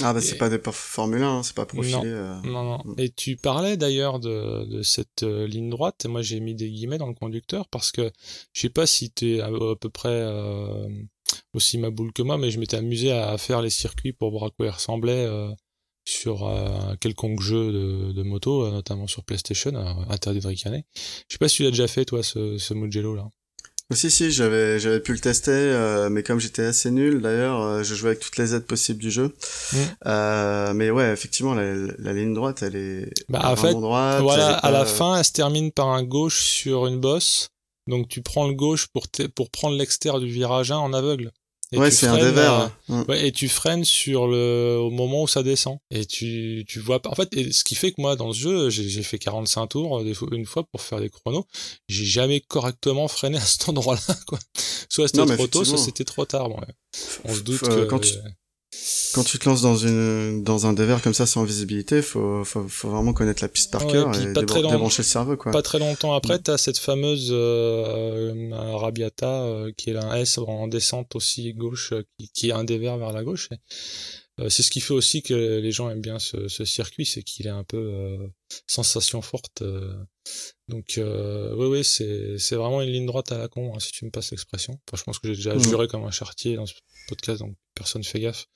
[0.00, 1.96] Ah bah c'est pas des Formule 1, hein, c'est pas profilé.
[1.96, 2.04] Non.
[2.04, 2.40] euh.
[2.42, 2.78] Non, non.
[2.84, 2.94] Mm.
[2.98, 6.98] Et tu parlais d'ailleurs de, de cette euh, ligne droite, moi j'ai mis des guillemets
[6.98, 8.10] dans le conducteur parce que
[8.52, 10.88] je sais pas si t'es à, à peu près euh,
[11.54, 14.30] aussi ma boule que moi, mais je m'étais amusé à, à faire les circuits pour
[14.30, 15.50] voir à quoi ils ressemblaient euh,
[16.04, 20.46] sur euh, un quelconque jeu de, de moto, euh, notamment sur PlayStation, euh, interdit de
[20.46, 20.84] ricaner.
[20.94, 23.28] Je sais pas si tu l'as déjà fait toi, ce, ce Mugello là.
[23.94, 27.82] Si si, j'avais j'avais pu le tester, euh, mais comme j'étais assez nul, d'ailleurs, euh,
[27.82, 29.34] je jouais avec toutes les aides possibles du jeu.
[29.72, 29.76] Mm.
[30.06, 34.20] Euh, mais ouais, effectivement, la, la ligne droite, elle est Bah, en fait, droite.
[34.20, 37.48] Voilà, à la fin, elle se termine par un gauche sur une bosse.
[37.86, 41.30] Donc tu prends le gauche pour, te- pour prendre l'extérieur du virage 1 en aveugle.
[41.72, 42.70] Et Ouais, tu c'est un freines, dévers.
[42.90, 43.04] euh.
[43.08, 45.78] Ouais, et tu freines sur le au moment où ça descend.
[45.90, 47.10] Et tu, tu vois pas.
[47.10, 49.98] En fait, et ce qui fait que moi, dans ce jeu, j'ai fait 45 tours
[49.98, 51.46] euh, des fois- une fois pour faire des chronos.
[51.88, 54.38] J'ai jamais correctement freiné à cet endroit-là, quoi.
[54.88, 56.48] Soit c'était trop tôt, soit c'était trop tard.
[56.48, 56.74] Bon, ouais.
[57.24, 57.90] On se doute Euh, que.
[57.90, 58.14] quand tu-
[59.14, 62.66] Quand tu te lances dans une dans un dévers comme ça sans visibilité, faut faut,
[62.68, 64.70] faut vraiment connaître la piste par Ouais, cœur et et pas débran- très long.
[64.70, 65.52] débrancher le cerveau quoi.
[65.52, 66.16] Pas très longtemps Mm.
[66.16, 71.92] après, t'as cette fameuse euh, Arabiata euh, qui est un S en descente aussi gauche,
[71.92, 73.48] euh, qui, qui est un dévers vers la gauche.
[73.52, 73.56] Et,
[74.42, 77.22] euh, c'est ce qui fait aussi que les gens aiment bien ce, ce circuit, c'est
[77.22, 78.18] qu'il est un peu euh,
[78.66, 79.62] sensation forte.
[80.68, 80.72] Euh.
[80.72, 83.92] Donc euh, oui, oui, c'est c'est vraiment une ligne droite à la con, hein, si
[83.92, 84.74] tu me passes l'expression.
[84.88, 85.62] Enfin, je pense que j'ai déjà Mhm.
[85.62, 86.74] juré comme un chartier dans ce
[87.08, 88.46] podcast, donc personne fait gaffe.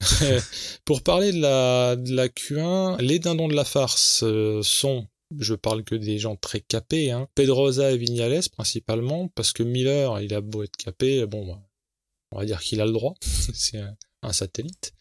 [0.84, 5.06] Pour parler de la, de la Q1, les dindons de la farce euh, sont
[5.38, 7.28] je parle que des gens très capés, hein.
[7.34, 11.60] Pedrosa et Vignales principalement, parce que Miller, il a beau être capé, bon, bah,
[12.32, 13.12] on va dire qu'il a le droit,
[13.52, 13.82] c'est
[14.22, 14.92] un, satellite.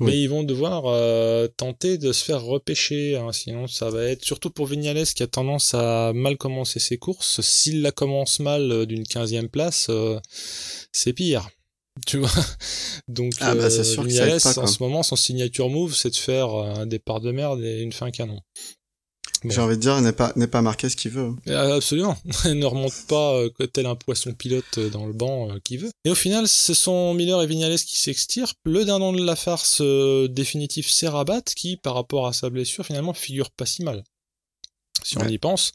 [0.00, 0.06] Oui.
[0.06, 4.24] Mais ils vont devoir euh, tenter de se faire repêcher, hein, sinon ça va être,
[4.24, 8.70] surtout pour Vignales qui a tendance à mal commencer ses courses, s'il la commence mal
[8.70, 10.18] euh, d'une quinzième place, euh,
[10.92, 11.48] c'est pire.
[12.06, 12.30] Tu vois?
[13.08, 16.50] Donc Ah bah, sûr Vignales, pas, en ce moment, son signature move, c'est de faire
[16.50, 18.40] un départ de merde et une fin canon.
[19.44, 19.50] Bon.
[19.50, 21.32] J'ai envie de dire, n'est pas n'est pas marqué ce qu'il veut.
[21.48, 22.16] Euh, Absolument.
[22.44, 25.90] ne remonte pas euh, tel un poisson pilote euh, dans le banc euh, qui veut.
[26.04, 28.56] Et au final, ce sont Miller et Vignales qui s'extirpent.
[28.64, 32.84] Le dindon de la farce euh, définitif, c'est Rabat, qui, par rapport à sa blessure,
[32.84, 34.02] finalement, figure pas si mal.
[35.04, 35.72] Si on y pense.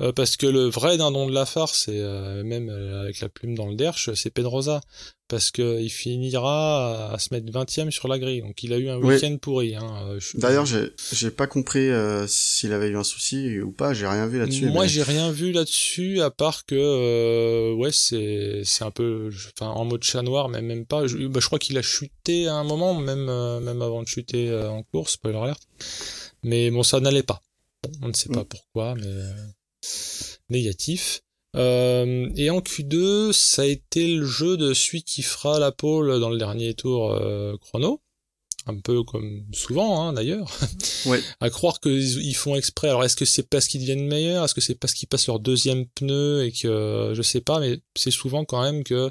[0.00, 3.28] Euh, parce que le vrai dindon de la farce, et euh, même euh, avec la
[3.28, 4.80] plume dans le derche, c'est Pedrosa.
[5.28, 8.42] Parce qu'il finira à se mettre 20ème sur la grille.
[8.42, 9.14] Donc il a eu un Oui.
[9.16, 9.74] week-end pourri.
[9.74, 10.16] Hein.
[10.20, 13.92] Je- D'ailleurs, j'ai pas compris euh, s'il avait eu un souci ou pas.
[13.92, 14.66] J'ai rien vu là-dessus.
[14.70, 19.84] Moi, mais- j'ai rien vu là-dessus, à part que, ouais, c'est, un peu, enfin, en
[19.84, 21.08] mode chat noir, mais même pas.
[21.08, 23.24] Je, bah, je crois qu'il a chuté à un moment, même,
[23.64, 25.60] même avant de chuter en course, spoiler alert.
[26.44, 27.42] Mais bon, ça n'allait pas.
[28.02, 28.46] On ne sait pas Mm.
[28.48, 29.06] pourquoi, mais.
[29.06, 29.46] euh,
[30.48, 31.22] négatif.
[31.54, 36.28] et en Q2, ça a été le jeu de celui qui fera la pole dans
[36.30, 37.18] le dernier tour
[37.60, 38.02] chrono
[38.66, 40.50] un peu comme souvent hein, d'ailleurs,
[41.06, 41.20] ouais.
[41.40, 42.88] à croire qu'ils font exprès.
[42.88, 44.44] Alors est-ce que c'est parce qu'ils deviennent meilleurs?
[44.44, 47.80] Est-ce que c'est parce qu'ils passent leur deuxième pneu et que je sais pas, mais
[47.94, 49.10] c'est souvent quand même que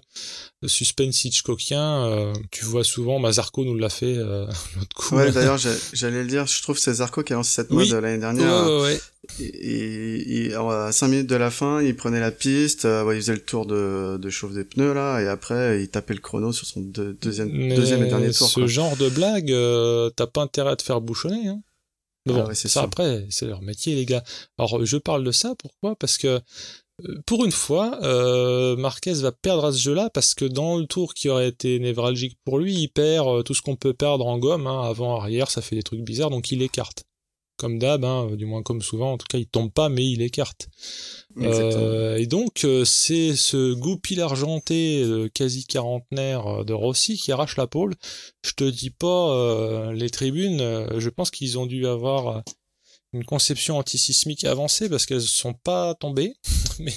[0.62, 5.16] le suspense Hitchcockien, euh, tu vois souvent, Mazarko nous l'a fait euh, l'autre coup.
[5.16, 5.58] Ouais, d'ailleurs
[5.94, 8.66] j'allais le dire, je trouve que c'est Zarco qui a lancé cette mode l'année dernière.
[8.66, 9.00] Ouais, ouais,
[9.40, 13.40] et, à 5 minutes de la fin, il prenait la piste, euh, il faisait le
[13.40, 16.82] tour de, de chauffe des pneus là, et après il tapait le chrono sur son
[16.82, 18.50] deuxième, deuxième et dernier tour.
[18.50, 21.48] Ce genre de blague, euh, t'as pas intérêt à te faire bouchonner.
[21.48, 21.62] Hein.
[22.26, 24.24] Mais bon, ah ça après, c'est leur métier les gars.
[24.58, 25.96] Alors je parle de ça, pourquoi?
[25.96, 26.42] Parce que
[27.04, 30.86] euh, pour une fois, euh, Marquez va perdre à ce jeu-là parce que dans le
[30.86, 34.40] tour qui aurait été névralgique pour lui, il perd tout ce qu'on peut perdre en
[34.40, 37.04] gomme, hein, avant, arrière, ça fait des trucs bizarres, donc il écarte
[37.58, 40.22] comme d'hab, hein, du moins comme souvent, en tout cas il tombe pas mais il
[40.22, 40.68] écarte.
[41.38, 47.58] Euh, et donc euh, c'est ce goupil argenté euh, quasi quarantenaire de Rossi qui arrache
[47.58, 47.96] la pole.
[48.44, 50.60] Je te dis pas les tribunes,
[50.98, 52.44] je pense qu'ils ont dû avoir
[53.14, 56.36] une conception antisismique avancée parce qu'elles sont pas tombées,
[56.80, 56.94] mais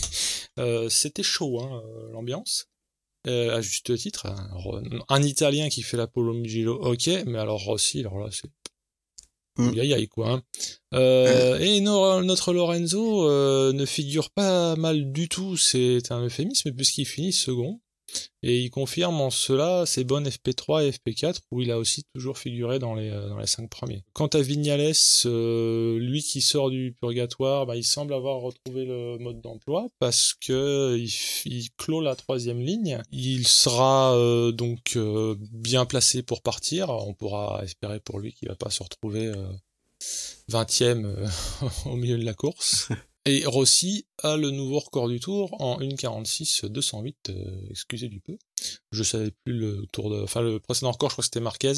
[0.89, 2.69] c'était chaud hein, l'ambiance.
[3.27, 4.27] à juste titre,
[5.09, 8.51] un, Italien qui fait la pole au Mugello, ok, mais alors Rossi, alors là c'est
[9.59, 10.07] Mm.
[10.07, 10.31] quoi.
[10.31, 10.43] Hein.
[10.95, 17.07] Euh, et notre Lorenzo euh, ne figure pas mal du tout, c'est un euphémisme puisqu'il
[17.07, 17.81] finit second.
[18.43, 22.39] Et il confirme en cela ses bonnes FP3 et FP4 où il a aussi toujours
[22.39, 24.05] figuré dans les, euh, dans les 5 premiers.
[24.13, 24.93] Quant à Vignales,
[25.27, 30.35] euh, lui qui sort du purgatoire, bah, il semble avoir retrouvé le mode d'emploi parce
[30.35, 33.03] que il, clôt la troisième ligne.
[33.11, 34.97] Il sera euh, donc
[35.53, 36.91] bien placé pour partir.
[36.91, 39.33] On pourra espérer pour lui qu'il va pas se retrouver
[40.51, 41.15] 20ème
[41.87, 42.89] au milieu de la course.
[43.29, 47.35] Et Rossi a le nouveau record du tour en 1.46 208, euh,
[47.69, 48.39] excusez du peu.
[48.91, 51.75] Je savais plus le tour de, enfin le précédent record, je crois que c'était Marquez,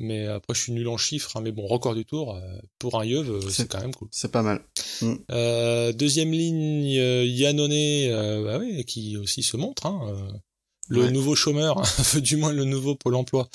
[0.00, 2.40] mais après je suis nul en chiffres, hein, mais bon record du tour euh,
[2.78, 4.08] pour un Yeuve, euh, c'est quand même cool.
[4.12, 4.64] C'est pas mal.
[5.02, 5.92] Mm.
[5.92, 9.84] deuxième ligne, Yannone, bah ouais, qui aussi se montre.
[9.84, 10.40] Hein,
[10.88, 11.82] le nouveau chômeur,
[12.22, 13.50] du moins le nouveau Pôle emploi.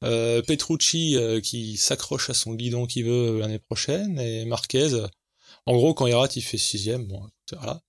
[0.00, 5.06] Petrucci qui s'accroche à son guidon qui veut l'année prochaine, et Marquez
[5.66, 7.06] en gros, quand il rate, il fait sixième.
[7.06, 7.82] Bon, voilà.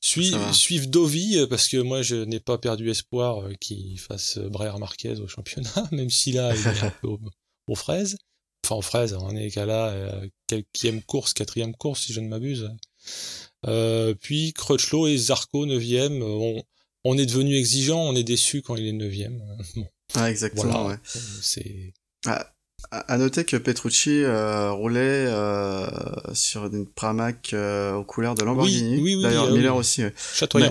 [0.00, 4.38] Suis, suivre Dovi, euh, parce que moi, je n'ai pas perdu espoir euh, qu'il fasse
[4.38, 7.08] euh, Breyer Marquez au championnat, même si là, il est un peu
[7.66, 8.16] aux, fraises.
[8.64, 12.70] Enfin, aux fraises, on est qu'à là, quatrième course, quatrième course, si je ne m'abuse.
[14.20, 16.22] puis Crutchlow et Zarco, neuvième.
[16.22, 16.62] On,
[17.04, 19.42] on est devenu exigeant, on est déçu quand il est neuvième.
[19.76, 19.86] Bon.
[20.14, 20.96] Ah, exactement, ouais.
[21.04, 21.94] C'est...
[22.26, 22.52] Ah,
[22.90, 25.86] à noter que Petrucci euh, roulait euh,
[26.32, 28.96] sur une Pramac euh, aux couleurs de Lamborghini.
[28.96, 30.02] Oui, oui, oui D'ailleurs, ah Miller aussi.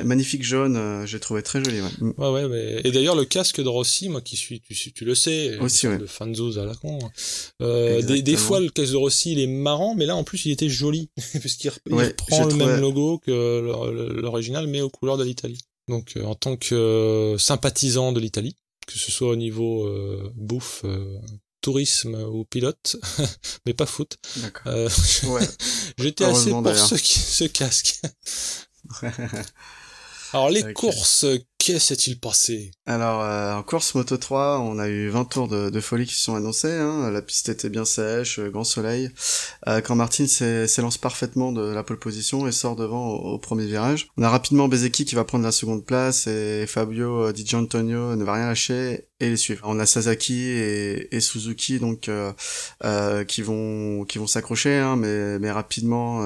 [0.04, 1.80] magnifique jaune, euh, j'ai trouvé très joli.
[1.80, 2.14] Ouais, mm.
[2.18, 5.58] ouais, ouais Et d'ailleurs, le casque de Rossi, moi qui suis, tu, tu le sais,
[5.60, 7.00] aussi, le fan à la con.
[7.02, 8.02] Hein.
[8.02, 10.52] Des, des, fois, le casque de Rossi, il est marrant, mais là, en plus, il
[10.52, 15.60] était joli puisqu'il reprend le même logo que l'original, mais aux couleurs de l'Italie.
[15.88, 19.90] Donc, en tant que sympathisant de l'Italie, que ce soit au niveau
[20.36, 20.84] bouffe
[21.62, 22.96] tourisme ou pilote,
[23.66, 24.18] mais pas foot.
[24.68, 24.90] Euh,
[25.98, 28.00] J'étais assez pour ce, ce casque.
[30.34, 31.26] Alors les courses,
[31.60, 32.72] qu'est-ce s'est-il passé?
[32.86, 36.24] Alors euh, en course Moto 3, on a eu 20 tours de, folie qui se
[36.24, 36.72] sont annoncés.
[36.72, 37.12] Hein.
[37.12, 39.12] La piste était bien sèche, euh, grand soleil.
[39.68, 44.08] Euh, quand Martin s'élance parfaitement de la pole position et sort devant au, premier virage.
[44.18, 48.16] On a rapidement Bezeki qui va prendre la seconde place et Fabio euh, Di Gianantonio
[48.16, 49.66] ne va rien lâcher et les suivre.
[49.68, 52.32] On a Sasaki et, et Suzuki donc euh,
[52.86, 56.20] euh, qui vont qui vont s'accrocher, hein, mais mais rapidement,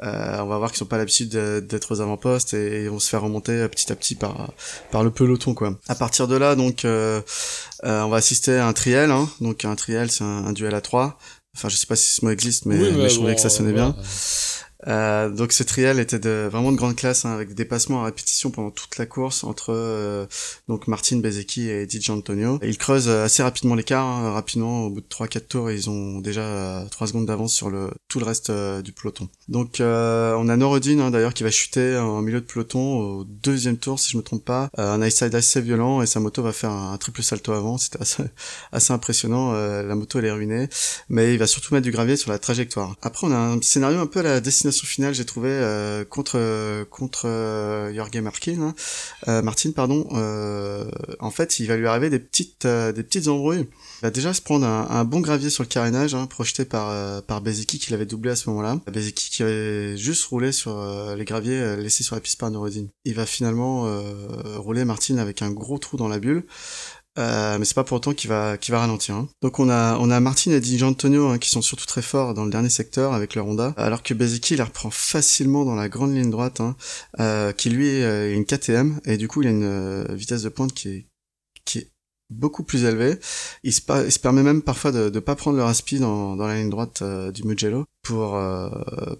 [0.00, 0.06] on
[0.46, 3.66] va voir qu'ils sont pas l'habitude d'être aux avant-postes et, ils vont se faire remonter
[3.68, 4.49] petit à petit par
[4.90, 5.78] par le peloton quoi.
[5.88, 10.10] À partir de là donc on va assister à un triel, hein, donc un triel
[10.10, 11.18] c'est un, duel à trois.
[11.56, 13.72] Enfin je sais pas si ce mot existe mais, mais, je trouvais que ça sonnait
[13.72, 13.96] bien.
[14.86, 18.06] Euh, donc ce trial était de, vraiment de grande classe hein, avec des dépassements à
[18.06, 20.26] répétition pendant toute la course entre euh,
[20.68, 22.58] donc Martin Bezecchi et Di Antonio.
[22.62, 26.84] ils creusent assez rapidement l'écart, hein, rapidement au bout de 3-4 tours ils ont déjà
[26.90, 29.28] 3 secondes d'avance sur le tout le reste euh, du peloton.
[29.48, 33.24] Donc euh, on a Norodin hein, d'ailleurs qui va chuter en milieu de peloton au
[33.24, 34.70] deuxième tour si je me trompe pas.
[34.78, 38.00] un ice side assez violent et sa moto va faire un, triple salto avant, c'était
[38.00, 38.22] assez,
[38.72, 39.52] assez impressionnant.
[39.52, 40.68] la moto elle est ruinée,
[41.08, 42.96] mais il va surtout mettre du gravier sur la trajectoire.
[43.02, 46.04] Après on a un scénario un peu à la destination destination finale, j'ai trouvé euh,
[46.04, 48.74] contre contre euh, Jorge hein,
[49.28, 50.06] euh, Martin pardon.
[51.20, 53.66] en fait, il va lui arriver des petites des petites embrouilles.
[54.00, 57.40] Il va déjà se prendre un, bon gravier sur le carénage, hein, projeté par par
[57.40, 58.80] Bezeki qui l'avait doublé à ce moment-là.
[58.90, 60.82] Bezeki qui avait juste roulé sur
[61.16, 62.88] les graviers laissés sur la piste par Neurodine.
[63.04, 63.86] Il va finalement
[64.56, 66.44] rouler Martin avec un gros trou dans la bulle.
[67.18, 69.16] Euh, mais c'est pas pour autant qu'il va qu'il va ralentir.
[69.16, 69.28] Hein.
[69.42, 72.34] Donc on a on a Martin et Di Antonio hein, qui sont surtout très forts
[72.34, 75.88] dans le dernier secteur avec le Honda, alors que Bezeki il reprend facilement dans la
[75.88, 76.76] grande ligne droite, hein,
[77.18, 80.50] euh, qui lui est une KTM et du coup il a une euh, vitesse de
[80.50, 81.06] pointe qui est
[81.64, 81.90] qui est
[82.30, 83.18] beaucoup plus élevée.
[83.64, 86.46] Il se, il se permet même parfois de, de pas prendre le raspi dans, dans
[86.46, 88.40] la ligne droite euh, du Mugello pour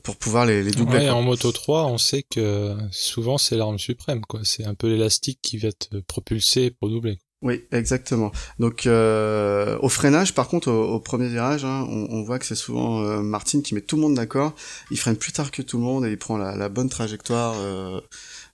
[0.05, 0.98] pour pouvoir les, les doubler.
[0.98, 4.42] Ouais, en moto 3, on sait que souvent c'est l'arme suprême quoi.
[4.44, 7.18] C'est un peu l'élastique qui va te propulser pour doubler.
[7.42, 8.33] Oui, exactement.
[8.59, 13.03] Donc euh, au freinage, par contre, au, premier virage, hein, on, voit que c'est souvent
[13.03, 14.55] euh, Martin qui met tout le monde d'accord.
[14.90, 17.98] Il freine plus tard que tout le monde et il prend la, bonne trajectoire, euh,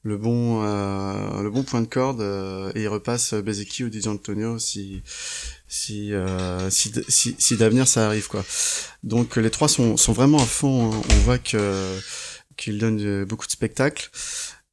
[0.04, 2.20] le bon, le bon point de corde
[2.76, 5.02] et il repasse Bezeki ou Di Antonio si
[5.66, 6.12] si
[6.70, 8.44] si, si, si d'avenir ça arrive quoi.
[9.02, 10.92] Donc les trois sont, sont vraiment à fond.
[10.92, 11.00] Hein.
[11.10, 11.98] On voit que
[12.56, 14.10] qu'ils donnent beaucoup de spectacles.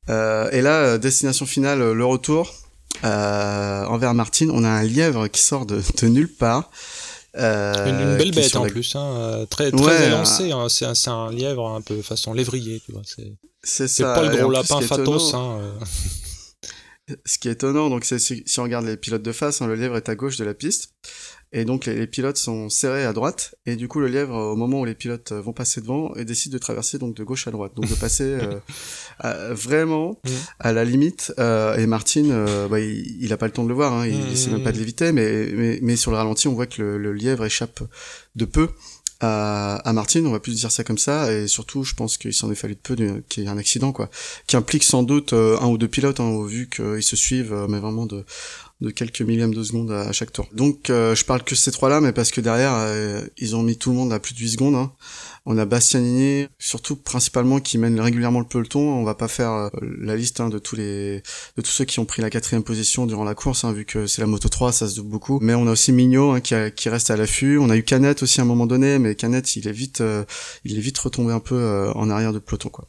[0.08, 2.62] et là, destination finale, le retour
[3.03, 6.69] euh, envers Martine, on a un lièvre qui sort de, de nulle part.
[7.35, 10.51] Euh, une, belle bête en plus, hein, euh, très très élancé.
[10.51, 13.01] Hein, c'est un, un, lièvre un peu façon lévrier, tu vois.
[13.63, 15.33] C'est pas le gros lapin fatos.
[15.33, 15.71] Hein, euh.
[17.26, 19.76] Ce qui est étonnant, donc c'est si on regarde les pilotes de face, hein, le
[19.76, 20.93] lièvre est à gauche de la piste.
[21.56, 24.82] Et donc les, pilotes sont serrés à droite, et du coup le lièvre, au moment
[24.82, 27.52] où les pilotes euh, vont passer devant, et décide de traverser donc de gauche à
[27.52, 28.39] droite, donc de passer
[29.23, 30.30] euh, vraiment mm.
[30.60, 31.32] à la limite.
[31.38, 34.08] Euh, et Martin, euh, bah, il, il, a pas le temps de le voir, hein,
[34.08, 34.32] il, mm.
[34.32, 36.97] essaie même pas de l'éviter, mais, mais, mais sur le ralenti, on voit que le,
[36.97, 37.84] le lièvre échappe
[38.36, 38.69] de peu
[39.23, 42.33] à, à Martin, on va plus dire ça comme ça, et surtout, je pense qu'il
[42.33, 42.95] s'en est fallu de peu
[43.29, 44.09] qu'il y ait un accident, quoi,
[44.47, 48.05] qui implique sans doute un ou deux pilotes, hein, vu qu'ils se suivent, mais vraiment
[48.05, 48.25] de
[48.91, 50.47] quelques millièmes de seconde à, chaque tour.
[50.53, 53.77] Donc euh, je parle que ces trois-là, mais parce que derrière, euh, ils ont mis
[53.77, 54.75] tout le monde à plus de 8 secondes.
[54.75, 54.91] Hein.
[55.45, 58.79] On a Bastianini, surtout principalement qui mène régulièrement le peloton.
[58.79, 61.21] On va pas faire euh, la liste hein, de tous les
[61.58, 64.08] de tous ceux qui ont pris la quatrième position durant la course, hein, vu que
[64.08, 65.39] c'est la moto 3, ça se double beaucoup.
[65.41, 67.58] Mais on a aussi Mignot hein, qui, qui, reste à l'affût.
[67.58, 70.01] On a eu Canet aussi à un moment donné, mais Canet il est vite
[70.63, 72.88] il est vite retombé un peu en arrière de peloton quoi.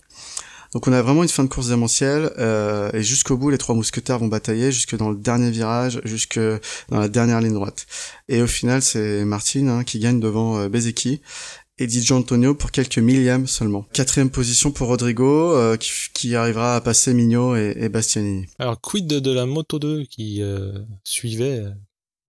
[0.75, 3.77] Donc on a vraiment une fin de course démentielle euh, et jusqu'au bout les trois
[3.77, 6.41] mousquetaires vont batailler jusque dans le dernier virage, jusque
[6.89, 7.87] dans la dernière ligne droite.
[8.29, 11.21] Et au final c'est Martin hein, qui gagne devant euh, Bezeki
[11.79, 13.87] et Di Antonio pour quelques millièmes seulement.
[13.93, 18.47] Quatrième position pour Rodrigo euh, qui, arrivera à passer Mignot et, et Bastianini.
[18.59, 21.65] Alors quid de, la Moto 2 qui euh, suivait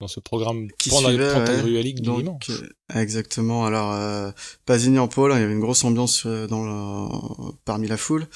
[0.02, 3.66] dans ce programme qui pendant suivait, ouais, du donc, euh, Exactement.
[3.66, 4.32] Alors, euh,
[4.66, 7.96] Pasini en pôle, hein, il y avait une grosse ambiance euh, dans le, parmi la
[7.96, 8.28] foule,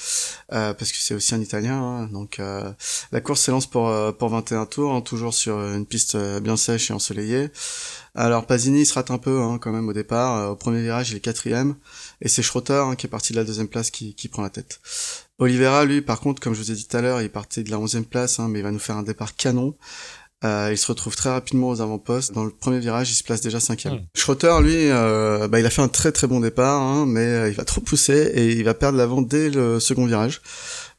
[0.52, 1.80] euh, parce que c'est aussi un Italien.
[1.80, 2.72] Hein, donc, euh,
[3.12, 6.94] la course s'élance pour pour 21 tours, hein, toujours sur une piste bien sèche et
[6.94, 7.50] ensoleillée.
[8.14, 10.52] Alors, Pasini il se rate un peu hein, quand même au départ.
[10.52, 11.76] au premier virage, il est quatrième,
[12.22, 14.50] et c'est Schrotter hein, qui est parti de la deuxième place qui, qui prend la
[14.50, 14.80] tête.
[15.38, 17.70] Oliveira, lui, par contre, comme je vous ai dit tout à l'heure, il partait de
[17.70, 19.74] la onzième place, hein, mais il va nous faire un départ canon.
[20.44, 22.32] Euh, il se retrouve très rapidement aux avant-postes.
[22.32, 23.94] Dans le premier virage, il se place déjà cinquième.
[23.94, 24.06] Hmm.
[24.14, 27.48] Schrotter, lui, euh, bah, il a fait un très très bon départ, hein, mais euh,
[27.48, 30.40] il va trop pousser et il va perdre l'avant dès le second virage.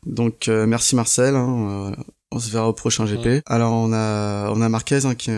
[0.05, 1.35] Donc euh, merci Marcel.
[1.35, 1.93] Hein,
[2.31, 3.43] on se verra au prochain GP.
[3.45, 5.31] Alors on a on a Marquez hein, qui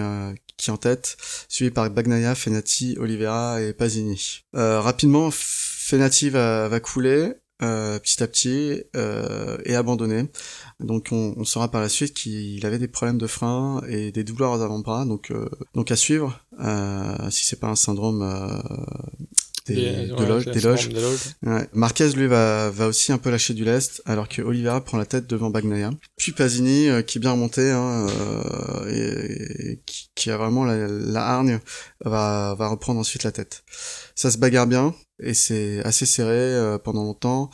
[0.58, 1.18] qui est en tête,
[1.50, 4.44] suivi par Bagnaia, Fenati, Oliveira et Pasini.
[4.54, 7.34] rapidement, Fenati va, va couler.
[7.62, 10.26] Euh, petit à petit euh, et abandonné.
[10.80, 14.24] Donc on, on, saura par la suite qu'il avait des problèmes de frein et des
[14.24, 16.42] douleurs aux avant-bras, donc euh, donc à suivre
[17.30, 18.22] si c'est pas un syndrome
[19.68, 20.90] des, de loge, des loges.
[21.44, 21.70] Ouais.
[21.74, 25.06] Marquez lui va, va aussi un peu lâcher du lest alors que Oliveira prend la
[25.06, 25.92] tête devant Bagnaia.
[26.18, 28.08] Puis Pasini qui est bien remonté hein,
[28.90, 31.60] et, qui, qui, a vraiment la, la hargne
[32.04, 33.64] va, va reprendre ensuite la tête.
[34.16, 37.50] Ça se bagarre bien et c'est assez serré euh, pendant longtemps.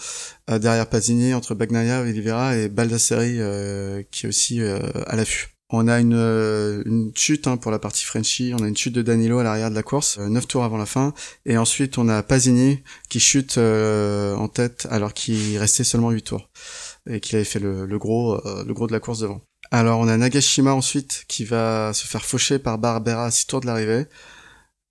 [0.49, 5.49] Euh, derrière Pasini, entre Bagnaia, Oliveira et Baldassari euh, qui est aussi à l'affût.
[5.71, 9.03] On a une, une chute hein, pour la partie Frenchy, on a une chute de
[9.03, 11.13] Danilo à l'arrière de la course, 9 tours avant la fin,
[11.45, 16.49] et ensuite on a Pasini qui chute en tête alors qu'il restait seulement 8 tours,
[17.07, 19.41] et qu'il avait fait le, le gros, le gros de la course devant.
[19.69, 23.61] Alors on a Nagashima ensuite qui va se faire faucher par Barbera à 6 tours
[23.61, 24.07] de l'arrivée.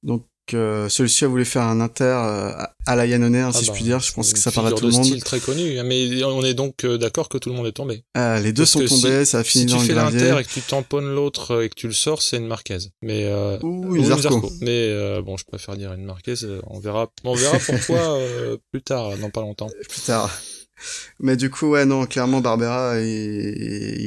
[0.05, 2.51] Donc que celui-ci a voulu faire un inter euh,
[2.87, 4.01] à la Yannone, hein, si Ah je bah, puis dire.
[4.01, 5.05] Je pense que ça parle à tout le de monde.
[5.05, 5.81] style très connu.
[5.85, 8.03] Mais on est donc euh, d'accord que tout le monde est tombé.
[8.15, 10.19] Ah, les deux Parce sont tombés, ça a Si fini tu dans le fais gravier.
[10.21, 12.79] l'inter et que tu tamponnes l'autre euh, et que tu le sors, c'est une Marquez.
[13.03, 14.51] Mais euh, Ouh, ou une Zarco.
[14.63, 16.35] Mais euh, bon, je préfère dire une Marquez.
[16.45, 19.69] euh, On verra, on verra pourquoi euh, plus tard, dans pas longtemps.
[19.89, 20.31] Plus tard.
[21.21, 23.07] Mais du coup, ouais, non, clairement, Barbera, il,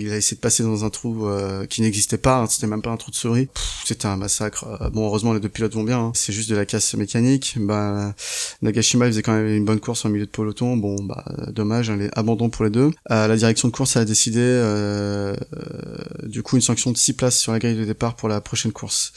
[0.04, 2.38] il a essayé de passer dans un trou euh, qui n'existait pas.
[2.38, 3.50] hein, c'était même pas un trou de souris.
[3.86, 4.66] C'était un massacre.
[4.82, 6.00] Euh, Bon, heureusement, les deux pilotes vont bien.
[6.00, 7.56] hein, c'est juste de la casse mécanique.
[7.60, 8.14] Bah,
[8.62, 10.76] Nagashima, il faisait quand même une bonne course en milieu de peloton.
[10.78, 12.92] Bon, bah, dommage, hein, les abandons pour les deux.
[13.12, 17.14] Euh, la direction de course a décidé, euh, euh, du coup, une sanction de 6
[17.14, 19.14] places sur la grille de départ pour la prochaine course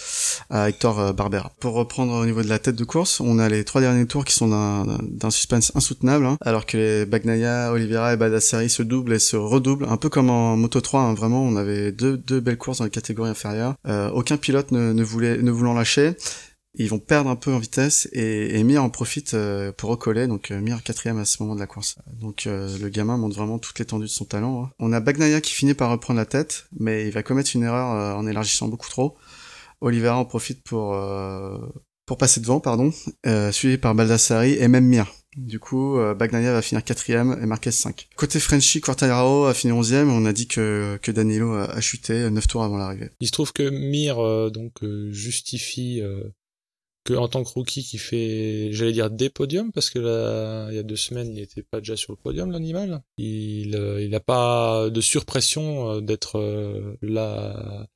[0.51, 1.53] à Hector euh, Barbera.
[1.61, 4.25] Pour reprendre au niveau de la tête de course, on a les trois derniers tours
[4.25, 8.83] qui sont d'un d'un suspense insoutenable, hein, alors que les Bagnaia, Oliveira et Baldassari se
[8.83, 12.17] doublent et se redoublent, un peu comme en Moto 3, hein, vraiment, on avait deux,
[12.41, 13.75] belles courses dans les catégories inférieures.
[13.87, 16.17] Euh, aucun pilote ne, voulait, ne voulant lâcher.
[16.77, 20.51] Ils vont perdre un peu en vitesse et, et en profite euh, pour recoller, donc
[20.51, 21.97] euh, Mir quatrième à ce moment de la course.
[22.21, 24.65] Donc euh, le gamin montre vraiment toute l'étendue de son talent.
[24.65, 24.71] hein.
[24.81, 28.17] On a Bagnaia qui finit par reprendre la tête, mais il va commettre une erreur
[28.19, 29.17] en élargissant beaucoup trop.
[29.81, 30.99] Oliveira en profite pour
[32.07, 32.93] pour passer devant, pardon,
[33.53, 35.07] suivi par Baldassari et même Mir.
[35.37, 38.09] Du coup, euh, Bagnaia va finir quatrième et Marquez 5.
[38.17, 40.11] Côté Frenchy, Quartararo a fini onzième.
[40.11, 43.11] On a dit que, que Danilo a, chuté neuf tours avant l'arrivée.
[43.21, 46.03] Il se trouve que Mir euh, donc euh, justifie
[47.05, 50.77] que en tant que rookie qui fait, j'allais dire des podiums parce que là, il
[50.77, 53.03] y a deux semaines, il n'était pas déjà sur le podium l'animal.
[53.19, 57.87] Il euh, il a pas de surpression euh, d'être euh, la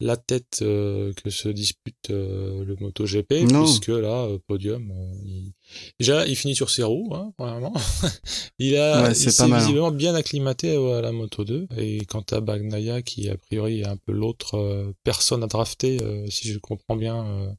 [0.00, 3.64] la tête euh, que se dispute euh, le MotoGP Non.
[3.64, 5.52] puisque là euh, podium euh, il...
[5.98, 7.74] déjà il finit sur ses roues hein, premièrement.
[8.58, 9.58] il a Ouais, c'est hein.
[9.58, 13.80] visiblement bien acclimaté euh, à la Moto 2 et quant à Bagnaia qui a priori
[13.80, 17.50] est un peu l'autre euh, personne à drafter euh, si je comprends bien euh,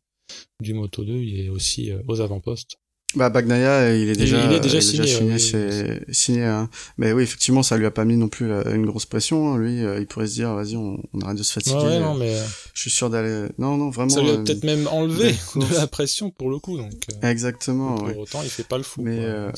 [0.61, 2.77] du Moto 2 il est aussi euh, aux avant-postes
[3.15, 6.69] Bah Bagnaia, il est déjà, il est déjà signé, signé, oui, c'est- signé, hein.
[6.97, 9.51] Mais oui, effectivement, ça lui a pas mis non plus euh, une grosse pression.
[9.53, 9.57] hein.
[9.57, 11.75] Lui, euh, il pourrait se dire, vas-y, on, on arrête de se fatiguer.
[11.75, 13.47] ouais, euh, non mais euh, Je suis sûr d'aller.
[13.57, 14.09] Non, non, vraiment.
[14.09, 17.29] ça lui a euh, peut-être même enlevé de la pression pour le coup donc euh,
[17.29, 17.95] Exactement.
[17.95, 18.15] pour ouais.
[18.15, 19.51] autant il fait pas le fou Mais, euh,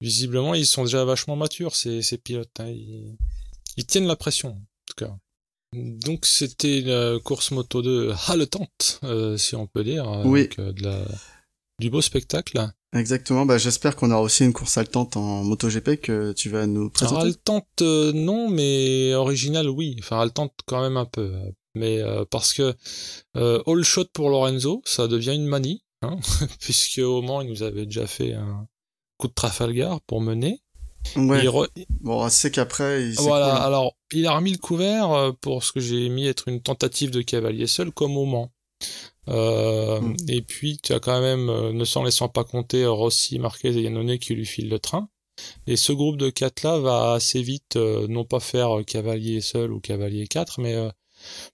[0.00, 2.66] visiblement ils sont déjà vachement matures ces, ces pilotes hein.
[2.68, 3.16] ils...
[3.76, 5.14] ils tiennent la pression en tout cas
[5.74, 10.40] donc c'était une course moto 2 haletante euh, si on peut dire Oui.
[10.40, 11.04] avec euh, de la
[11.80, 13.44] du beau spectacle Exactement.
[13.44, 16.92] Bah, j'espère qu'on aura aussi une course haletante en MotoGP que tu vas nous Alors,
[16.92, 17.22] présenter.
[17.22, 19.96] haletante, euh, non, mais originale, oui.
[19.98, 21.32] Enfin, haletante quand même un peu.
[21.74, 22.72] Mais euh, parce que
[23.36, 26.18] euh, all shot pour Lorenzo, ça devient une manie, hein,
[26.60, 28.68] puisque au Mans, il nous avait déjà fait un
[29.18, 30.62] coup de Trafalgar pour mener.
[31.16, 31.42] Ouais.
[31.44, 31.68] Re-
[32.00, 33.62] Bon, c'est qu'après, il- Voilà, cool, hein.
[33.64, 37.10] alors il a remis le couvert euh, pour ce que j'ai mis être une tentative
[37.10, 38.50] de cavalier seul comme au Mans.
[39.28, 40.16] Euh, Mm.
[40.28, 43.80] Et puis tu as quand même, euh, ne s'en laissant pas compter, Rossi, Marquez et
[43.82, 45.08] Yannone qui lui filent le train.
[45.66, 49.40] Et ce groupe de quatre là va assez vite, euh, non pas faire euh, cavalier
[49.40, 50.90] seul ou cavalier 4, mais euh,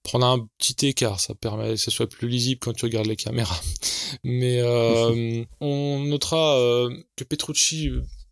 [0.02, 1.20] prendre un petit écart.
[1.20, 3.60] Ça permet que ce soit plus lisible quand tu regardes les caméras.
[4.24, 7.90] Mais euh, on notera euh, que Petrucci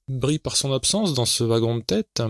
[0.09, 2.23] brille par son absence dans ce wagon de tête.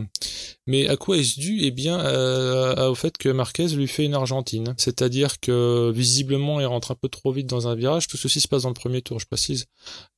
[0.66, 1.58] Mais à quoi est-ce dû?
[1.62, 4.74] Eh bien, euh, au fait que Marquez lui fait une Argentine.
[4.78, 8.08] C'est-à-dire que visiblement, il rentre un peu trop vite dans un virage.
[8.08, 9.66] Tout ceci se passe dans le premier tour, je précise.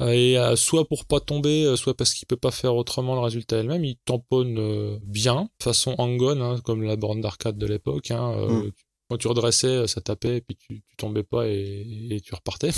[0.03, 3.15] Euh, et euh, soit pour pas tomber, euh, soit parce qu'il peut pas faire autrement
[3.15, 7.67] le résultat elle-même, il tamponne euh, bien, façon Angon, hein, comme la borne d'arcade de
[7.67, 8.11] l'époque.
[8.11, 8.73] Hein, euh, Mm.
[9.09, 12.71] Quand tu redressais, ça tapait, et puis tu, tu tombais pas et, et tu repartais.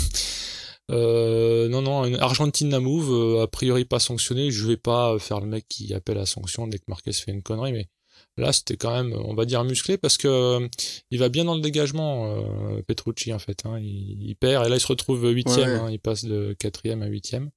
[0.93, 4.51] Euh, non, non, une Argentine à move, euh, a priori pas sanctionné.
[4.51, 7.43] Je vais pas faire le mec qui appelle à sanction dès que Marquez fait une
[7.43, 7.89] connerie, mais
[8.37, 10.69] là c'était quand même, on va dire, musclé parce que euh,
[11.11, 13.63] il va bien dans le dégagement, euh, Petrucci en fait.
[13.65, 15.79] Hein, il, il perd et là il se retrouve huitième, Ouais.
[15.79, 17.51] hein, il passe de quatrième à huitième.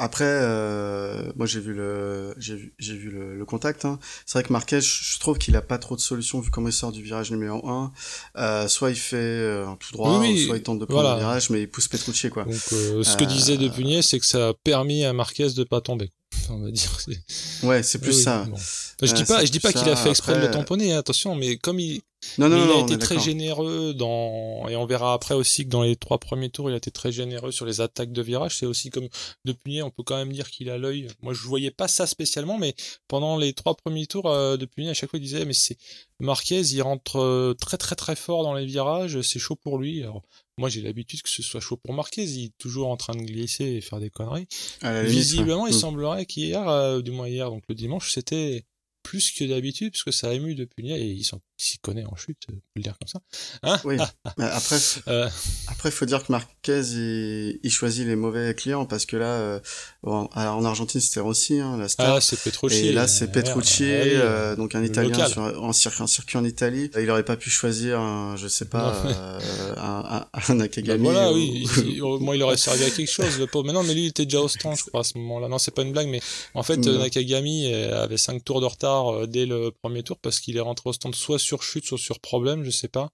[0.00, 3.84] Après, euh, moi j'ai vu le, j'ai vu, j'ai vu le, le contact.
[3.84, 3.98] Hein.
[4.26, 6.72] C'est vrai que Marquez, je trouve qu'il a pas trop de solutions vu comment il
[6.72, 7.92] sort du virage numéro 1.
[8.36, 11.14] Euh, soit il fait euh, un tout droit, Oui, soit il tente de prendre voilà.
[11.16, 12.44] le virage, mais il pousse Petrucci quoi.
[12.44, 15.64] Donc euh, ce que Euh, disait Depunier, c'est que ça a permis à Marquez de
[15.64, 16.10] pas tomber.
[16.50, 17.00] On va dire.
[17.00, 18.44] c'est- Ouais, c'est plus Oui, ça.
[18.44, 18.56] bon.
[19.02, 21.34] Je dis pas, je dis pas qu'il a fait exprès de le tamponner, hein, attention,
[21.34, 22.00] mais comme il,
[22.38, 25.64] Non, non, Mais non, il a été très généreux dans et on verra après aussi
[25.64, 28.22] que dans les trois premiers tours il a été très généreux sur les attaques de
[28.22, 29.08] virage c'est aussi comme
[29.44, 32.08] de Punier on peut quand même dire qu'il a l'œil moi je voyais pas ça
[32.08, 32.74] spécialement mais
[33.06, 35.78] pendant les trois premiers tours euh, de Punier à chaque fois il disait mais c'est
[36.18, 40.02] Marquez il rentre euh, très très très fort dans les virages c'est chaud pour lui
[40.02, 40.22] alors
[40.58, 43.22] moi j'ai l'habitude que ce soit chaud pour Marquez il est toujours en train de
[43.22, 44.46] glisser et faire des conneries
[45.02, 45.70] limite, visiblement ouais.
[45.70, 45.80] il Mm.
[45.80, 48.64] semblerait qu'hier euh, du moins hier donc le dimanche c'était
[49.08, 51.24] plus que d'habitude, parce que ça a ému depuis et il
[51.56, 53.20] s'y connaît en chute, je peux le dire comme ça.
[53.62, 53.96] Hein oui.
[54.38, 54.76] après,
[55.08, 55.30] euh...
[55.66, 59.60] après, faut dire que Marquez, il, il, choisit les mauvais clients, parce que là, euh,
[60.02, 62.16] bon, alors en Argentine, c'était Rossi, hein, la star.
[62.16, 62.88] Ah, c'est Petrucci.
[62.88, 66.90] Et là, c'est Petrucci, euh, donc un Italien sur, en circuit, un circuit en Italie.
[67.00, 71.02] Il aurait pas pu choisir, un, je sais pas, euh, un, un, Nakagami.
[71.02, 71.66] Bah voilà, oui.
[72.02, 73.64] au moins, il aurait servi à quelque chose, le pauvre.
[73.66, 75.48] Mais non, mais lui, il était déjà au stand, je crois, à ce moment-là.
[75.48, 76.20] Non, c'est pas une blague, mais
[76.52, 80.60] en fait, Nakagami avait 5 tours de retard dès le premier tour parce qu'il est
[80.60, 83.10] rentré au stand soit sur chute, soit sur problème, je sais pas.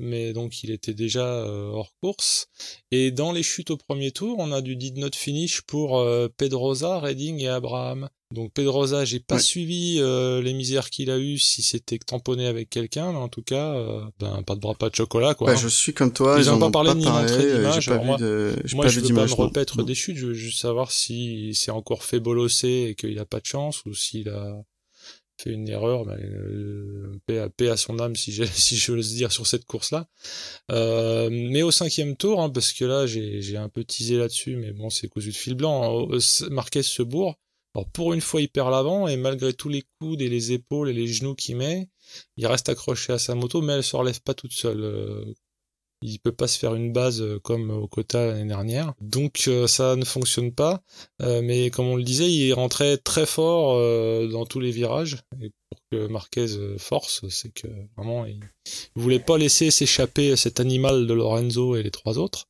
[0.00, 2.48] Mais donc il était déjà euh, hors course.
[2.90, 6.28] Et dans les chutes au premier tour, on a du did not finish pour euh,
[6.36, 8.08] Pedrosa, Redding et Abraham.
[8.32, 12.70] Donc Pedrosa, j'ai pas suivi euh, les misères qu'il a eu si c'était tamponné avec
[12.70, 13.74] quelqu'un, mais en tout cas,
[14.18, 15.48] ben, pas de bras, pas de chocolat quoi.
[15.48, 16.36] Bah, je suis comme toi.
[16.38, 17.90] Ils, ont pas parlé ni montré d'image.
[17.90, 19.14] Moi, je veux
[19.50, 20.16] pas me des chutes.
[20.16, 23.84] Je veux juste savoir si c'est encore fait bolosser et qu'il a pas de chance
[23.84, 24.62] ou s'il a
[25.42, 29.46] fait une erreur, mais euh, paix, à, son âme si, si je veux dire sur
[29.46, 30.08] cette course-là.
[30.70, 34.72] Euh, mais au cinquième tour, hein, parce que là j'ai un peu teasé là-dessus, mais
[34.72, 36.10] bon c'est cousu de fil blanc.
[36.10, 36.18] Hein,
[36.50, 37.36] Marquez se bourre.
[37.74, 40.90] Alors pour une fois il perd l'avant et malgré tous les coudes et les épaules
[40.90, 41.88] et les genoux qu'il met,
[42.36, 44.82] il reste accroché à sa moto, mais elle se relève pas toute seule.
[44.82, 45.24] Euh,
[46.02, 48.94] il peut pas se faire une base euh, comme au quota l'année dernière.
[49.00, 50.82] Donc euh, ça ne fonctionne pas.
[51.22, 53.78] Euh, mais comme on le disait, il rentrait très fort
[54.28, 55.18] dans tous les virages.
[55.40, 56.46] Et pour que Marquez
[56.78, 58.40] force, c'est que vraiment il
[58.96, 62.46] voulait pas laisser s'échapper cet animal de Lorenzo et les trois autres.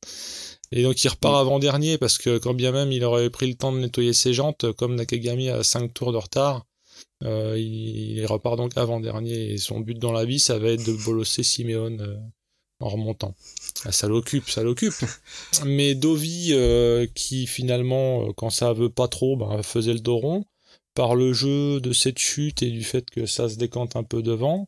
[0.71, 3.71] Et donc il repart avant-dernier parce que quand bien même il aurait pris le temps
[3.71, 6.65] de nettoyer ses jantes, comme Nakagami a 5 tours de retard,
[7.21, 9.53] il, repart donc avant-dernier.
[9.53, 12.19] Et son but dans la vie, ça va être de bolosser Simeone
[12.79, 13.35] en remontant.
[13.85, 14.93] Ah, ça l'occupe, ça l'occupe.
[15.65, 20.17] Mais Dovi, euh, qui finalement, euh, quand ça veut pas trop, ben, faisait le dos
[20.17, 20.45] rond,
[20.93, 24.21] par le jeu de cette chute et du fait que ça se décante un peu
[24.21, 24.67] devant,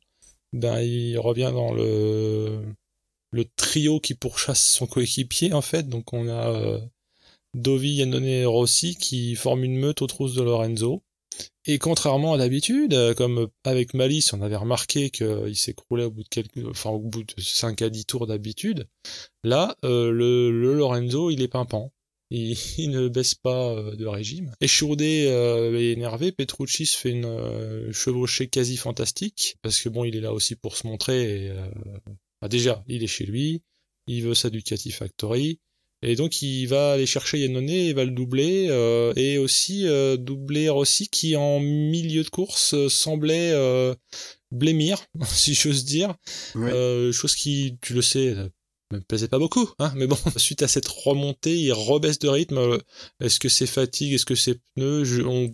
[0.53, 2.75] ben il revient dans le
[3.57, 5.87] trio qui pourchasse son coéquipier en fait.
[5.87, 6.79] Donc on a euh,
[7.53, 11.03] Dovi, Yannone et Rossi qui forment une meute aux trousses de Lorenzo.
[11.67, 16.23] Et contrairement à d'habitude, euh, comme avec Malice, on avait remarqué qu'il s'écroulait au bout
[16.23, 18.87] de quelques, enfin au bout de 5 à 10 tours d'habitude,
[19.43, 21.91] là, euh, le, Lorenzo, il est pimpant.
[22.31, 24.51] Il, ne baisse pas euh, de régime.
[24.59, 25.05] Échourdé
[25.77, 30.33] et énervé, Petrucci se fait une chevauchée quasi fantastique, parce que bon, il est là
[30.33, 31.45] aussi pour se montrer.
[31.45, 31.53] Et,
[32.41, 33.61] bah, déjà, il est chez lui,
[34.07, 34.49] il veut sa
[36.01, 40.17] et donc il va aller chercher Yannone et va le doubler euh, et aussi euh,
[40.17, 43.53] doubler Rossi qui en milieu de course euh, semblait
[44.51, 46.13] blémir, si j'ose dire.
[46.53, 48.35] chose qui, tu le sais,
[48.91, 52.77] me plaisait pas beaucoup, hein, mais bon, suite à cette remontée, il rebaisse de rythme.
[53.19, 55.53] Est-ce que c'est fatigue, est-ce que c'est pneus on,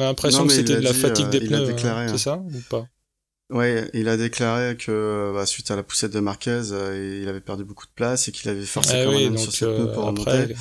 [0.00, 2.18] a l'impression que c'était de la fatigue des pneus, hein, c'est hein.
[2.18, 2.86] ça ou pas?
[3.48, 7.40] Ouais, il a déclaré que bah, suite à la poussette de Marquez, euh, il avait
[7.40, 10.06] perdu beaucoup de place et qu'il avait forcé ah quand même sur cette euh, pour
[10.06, 10.52] remonter,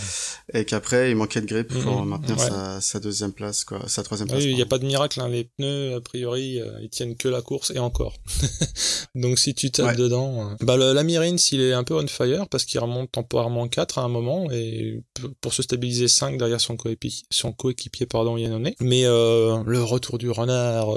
[0.53, 4.03] et qu'après il manquait de grip pour mhm, maintenir sa, sa, deuxième place, quoi, sa
[4.03, 4.43] troisième place.
[4.43, 5.29] Oui, il n'y a pas de miracle, hein.
[5.29, 8.17] les pneus a priori euh, ils tiennent que la course et encore.
[9.15, 12.65] Donc si tu tapes dedans, bah le, la s'il est un peu on fire parce
[12.65, 15.01] qu'il remonte temporairement 4 à un moment et
[15.41, 18.73] pour se stabiliser 5 derrière son coéquipier, son coéquipier pardon Yannone.
[18.79, 20.89] Mais le retour du renard,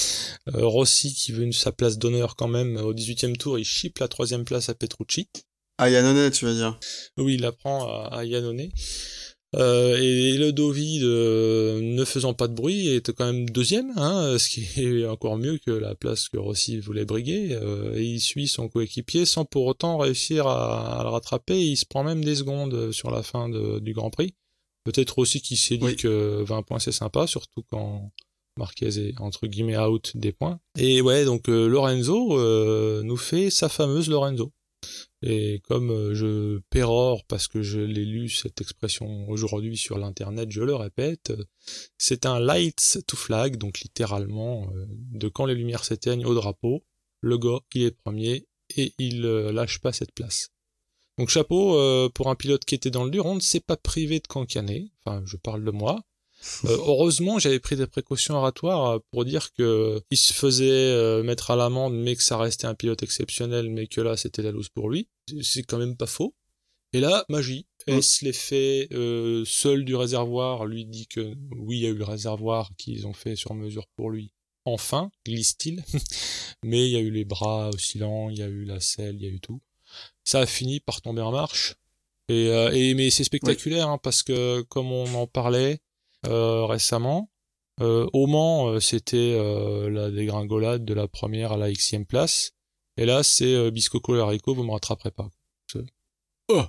[0.52, 2.76] Rossi qui veut une, sa place d'honneur quand même.
[2.76, 5.28] Au 18e tour, il chip la troisième place à Petrucci.
[5.78, 6.78] À Yannone, tu veux dire?
[7.16, 8.68] Oui, il la prend à, à Yannone.
[9.56, 14.48] Euh, et le Dovi, ne faisant pas de bruit, était quand même deuxième, hein, ce
[14.48, 17.52] qui est encore mieux que la place que Rossi voulait briguer.
[17.52, 21.60] Euh, et il suit son coéquipier sans pour autant réussir à, le rattraper.
[21.60, 24.34] Il se prend même des secondes sur la fin du Grand Prix.
[24.84, 28.10] Peut-être aussi qu'il s'est dit que 20 points c'est sympa, surtout quand
[28.60, 30.60] Marquez est entre guillemets out des points.
[30.78, 34.52] Et ouais, donc euh, Lorenzo euh, nous fait sa fameuse Lorenzo.
[35.22, 40.50] Et comme euh, je pérore parce que je l'ai lu cette expression aujourd'hui sur l'internet,
[40.50, 41.32] je le répète,
[41.96, 46.84] c'est un lights to flag, donc littéralement de quand les lumières s'éteignent au drapeau,
[47.22, 48.46] le gars il est premier
[48.76, 50.50] et il lâche pas cette place.
[51.18, 51.78] Donc chapeau
[52.10, 54.92] pour un pilote qui était dans le dur, on ne s'est pas privé de cancaner,
[55.00, 56.02] enfin je parle de moi,
[56.64, 61.22] euh, heureusement, j'avais pris des précautions oratoires euh, pour dire que il se faisait euh,
[61.22, 64.50] mettre à l'amende, mais que ça restait un pilote exceptionnel, mais que là, c'était la
[64.50, 65.08] loose pour lui.
[65.42, 66.34] C'est quand même pas faux.
[66.92, 67.66] Et là, magie.
[67.86, 68.88] Est-ce l'effet
[69.46, 73.12] seul du réservoir lui dit que oui, il y a eu le réservoir qu'ils ont
[73.12, 74.32] fait sur mesure pour lui.
[74.64, 75.82] Enfin, glisse-t-il.
[76.64, 79.22] mais il y a eu les bras oscillants, il y a eu la selle, il
[79.22, 79.60] y a eu tout.
[80.24, 81.74] Ça a fini par tomber en marche.
[82.28, 85.89] Et, et mais c'est spectaculaire hein, parce que comme on en parlait, euh,
[86.24, 87.30] récemment.
[87.80, 89.36] au Mans, c'était
[89.90, 92.52] la dégringolade de la première à la xème place.
[92.96, 95.28] Et là, c'est Biscoco et Haricot, vous me rattraperez pas.
[96.48, 96.64] Oh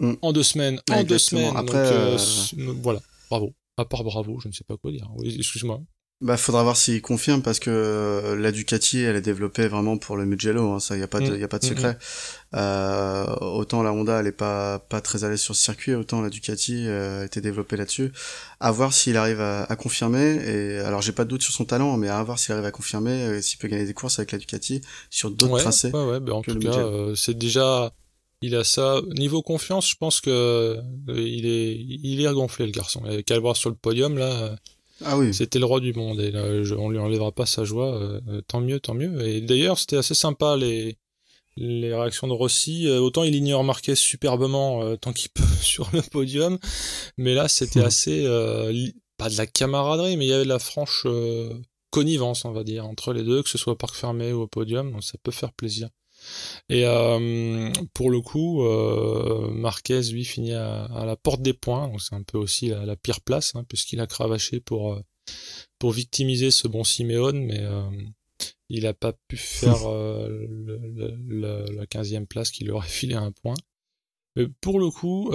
[0.00, 0.14] mm.
[0.22, 1.56] En deux semaines, en deux semaines.
[1.56, 2.16] Après,
[2.56, 3.54] voilà, bravo.
[3.76, 5.10] À part bravo, je ne sais pas quoi dire.
[5.16, 5.82] Oui, excuse-moi.
[6.20, 10.16] Bah, faudra voir s'il confirme parce que euh, la Ducati, elle est développée vraiment pour
[10.16, 11.40] le Mugello, hein, ça y a pas de, mm.
[11.40, 11.92] y a pas de mm, secret.
[11.92, 12.56] Mm.
[12.56, 16.22] Euh, autant la Honda, elle est pas pas très à l'aise sur ce circuit, autant
[16.22, 18.12] la Ducati euh, a été développée là-dessus.
[18.60, 20.36] À voir s'il arrive à, à, confirmer.
[20.46, 22.70] Et alors, j'ai pas de doute sur son talent, mais à voir s'il arrive à
[22.70, 25.90] confirmer, euh, s'il peut gagner des courses avec la Ducati sur d'autres tracés.
[25.90, 26.86] Ouais, ouais, bah, en tout cas,
[27.16, 27.92] c'est déjà
[28.40, 29.02] il a ça.
[29.18, 33.02] Niveau confiance, je pense que il est, il est gonflé le garçon.
[33.10, 34.56] Il qu'à le voir sur le podium là.
[35.02, 35.34] Ah oui.
[35.34, 36.44] C'était le roi du monde et là,
[36.78, 37.94] on lui enlèvera pas sa joie.
[38.00, 39.26] Euh, tant mieux, tant mieux.
[39.26, 40.96] Et d'ailleurs, c'était assez sympa les
[41.56, 42.88] les réactions de Rossi.
[42.88, 43.64] Euh, autant il ignore
[43.94, 46.58] superbement euh, tant qu'il peut sur le podium,
[47.16, 47.86] mais là c'était hmm.
[47.86, 48.22] assez
[49.16, 51.06] pas de la camaraderie, mais il y avait de la franche
[51.90, 54.46] connivence, on va dire, entre les deux, que ce soit au parc fermé ou au
[54.48, 54.90] podium.
[54.90, 55.88] Donc ça peut faire plaisir.
[56.68, 61.88] Et euh, pour le coup, euh, Marquez, lui, finit à, la porte des points.
[61.88, 65.00] Donc c'est un peu aussi la, pire place, hein, puisqu'il a cravaché pour, euh,
[65.78, 67.62] pour victimiser ce bon Simeone, mais
[68.68, 73.54] il n'a pas pu faire la 15e place qui lui aurait filé un point.
[74.36, 75.30] Mais pour le coup,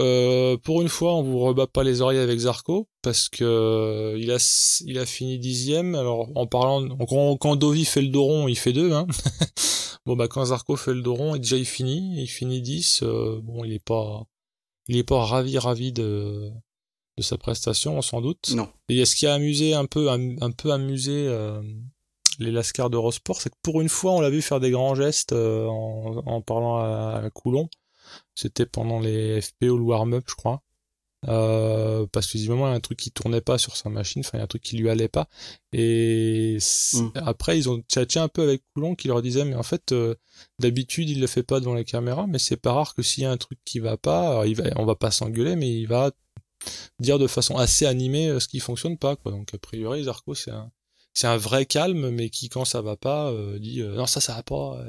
[0.64, 4.82] pour une fois, on vous rebat pas les oreilles avec Zarco parce que il a
[4.86, 5.96] il a fini dixième.
[5.96, 8.92] Alors en parlant, quand, quand Dovi fait le dos rond, il fait deux.
[8.92, 9.08] Hein
[10.10, 13.04] Bon bah quand Zarco fait le dos rond et déjà il finit, il finit 10,
[13.04, 14.26] euh, bon il est pas
[14.88, 16.50] il est pas ravi ravi de
[17.16, 18.50] de sa prestation sans doute.
[18.56, 18.68] Non.
[18.90, 21.62] Et ce qui a amusé un peu un, peu amusé euh,
[22.40, 25.34] les Lascars d'Eurosport, c'est que pour une fois on l'a vu faire des grands gestes
[25.34, 27.70] euh, en, en, parlant à, à Coulon.
[28.34, 30.64] C'était pendant les FP ou le warm-up je crois.
[31.28, 34.22] Euh, parce que visiblement il y a un truc qui tournait pas sur sa machine,
[34.22, 35.28] enfin il y a un truc qui lui allait pas.
[35.74, 36.58] Et
[36.94, 37.10] mm.
[37.16, 40.16] après ils ont tchatché un peu avec Coulon qui leur disait mais en fait euh,
[40.60, 43.26] d'habitude il le fait pas devant les caméras, mais c'est pas rare que s'il y
[43.26, 46.12] a un truc qui va pas, il va, on va pas s'engueuler, mais il va
[47.00, 49.32] dire de façon assez animée euh, ce qui fonctionne pas quoi.
[49.34, 50.72] Donc a priori Zarco c'est un
[51.14, 54.44] c'est un vrai calme, mais qui quand ça va pas dit non ça ça va
[54.44, 54.86] pas.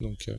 [0.00, 0.30] Donc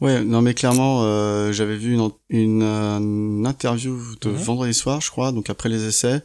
[0.00, 5.10] Ouais, non mais clairement, euh, j'avais vu une, une, euh, interview de vendredi soir, je
[5.10, 6.22] crois, donc après les essais.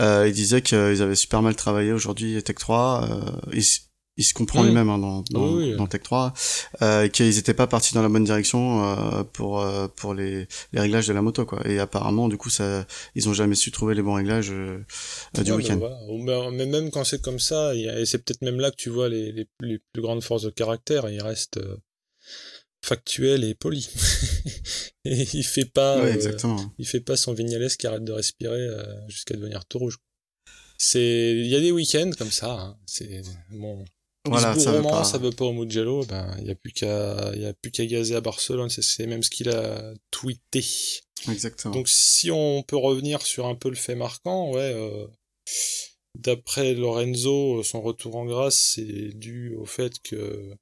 [0.00, 3.08] Euh, il disait qu'ils avaient super mal travaillé aujourd'hui Tech 3.
[3.08, 3.62] Euh, il,
[4.16, 6.32] il, se comprend lui-même hein, dans, dans, dans, Tech 3,
[6.82, 10.80] euh, qu'ils étaient pas partis dans la bonne direction euh, pour euh, pour les, les
[10.80, 11.60] réglages de la moto quoi.
[11.68, 15.78] Et apparemment, du coup, ça, ils ont jamais su trouver les bons réglages du week-end.
[16.52, 19.30] Mais même quand c'est comme ça, et c'est peut-être même là que tu vois les,
[19.30, 21.08] les, les, plus grandes forces de caractère.
[21.10, 21.60] Il reste
[22.84, 23.88] factuel et poli.
[25.04, 29.08] et il fait pas, euh, il fait pas son Vignales qui arrête de respirer euh,
[29.08, 29.98] jusqu'à devenir tout rouge.
[30.76, 32.52] C'est, il y a des week-ends comme ça.
[32.52, 32.76] Hein.
[32.86, 33.84] C'est bon.
[34.26, 35.04] Voilà, ça veut pas.
[35.04, 36.04] ça veut pas au Mugello.
[36.06, 38.70] Ben, il y a plus qu'à, il y a plus qu'à gazer à Barcelone.
[38.70, 40.64] C'est même ce qu'il a tweeté.
[41.28, 41.74] Exactement.
[41.74, 44.72] Donc, si on peut revenir sur un peu le fait marquant, ouais.
[44.74, 45.06] Euh,
[46.18, 50.54] d'après Lorenzo, son retour en grâce, c'est dû au fait que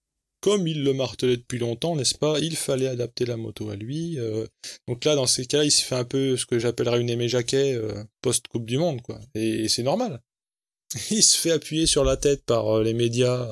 [0.43, 4.19] comme il le martelait depuis longtemps, n'est-ce pas Il fallait adapter la moto à lui.
[4.19, 4.45] Euh.
[4.89, 7.29] donc là, dans ces cas-là, il se fait un peu ce que j'appellerais une aimé
[7.29, 9.21] jaquet euh, post-Coupe du Monde, quoi.
[9.37, 10.21] Et, c'est normal.
[11.11, 13.49] Il se fait appuyer sur la tête par euh, les médias.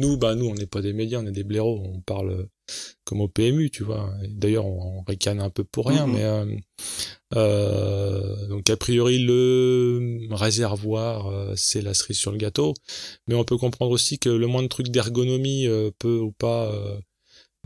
[0.00, 1.82] Nous, bah nous, on n'est pas des médias, on est des blaireaux.
[1.84, 2.48] On parle
[3.04, 4.10] comme au PMU, tu vois.
[4.28, 6.12] D'ailleurs, on, ricane un peu pour rien, mm-hmm.
[6.12, 6.56] mais euh,
[7.36, 12.72] euh, donc a priori le réservoir, euh, c'est la cerise sur le gâteau,
[13.26, 15.66] mais on peut comprendre aussi que le moindre truc d'ergonomie
[15.98, 16.98] peut ou pas euh,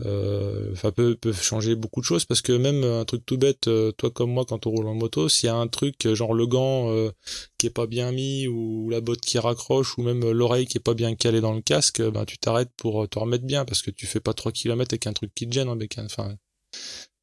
[0.01, 3.93] enfin peut, peut changer beaucoup de choses parce que même un truc tout bête euh,
[3.93, 6.45] toi comme moi quand on roule en moto s'il y a un truc genre le
[6.47, 7.11] gant euh,
[7.57, 10.81] qui est pas bien mis ou la botte qui raccroche ou même l'oreille qui est
[10.81, 13.91] pas bien calée dans le casque ben tu t'arrêtes pour te remettre bien parce que
[13.91, 16.07] tu fais pas 3 km avec un truc qui te gêne bécane.
[16.07, 16.35] Enfin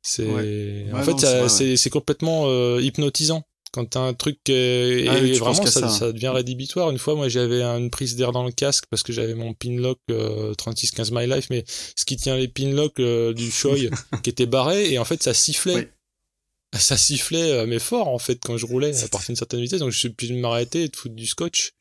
[0.01, 6.13] c'est en fait c'est complètement hypnotisant quand t'as un truc et ah vraiment ça, ça,
[6.13, 6.91] devient rédhibitoire.
[6.91, 9.99] Une fois moi j'avais une prise d'air dans le casque parce que j'avais mon pinlock
[10.11, 13.77] euh, 3615 my life mais ce qui tient les pinlocks euh, du Choi
[14.23, 15.91] qui était barré et en fait ça sifflait.
[16.79, 19.81] Ça sifflait euh, mais fort en fait quand je roulais à partir d'une certaine vitesse.
[19.81, 21.73] Donc je suis obligé de m'arrêter et de foutre du scotch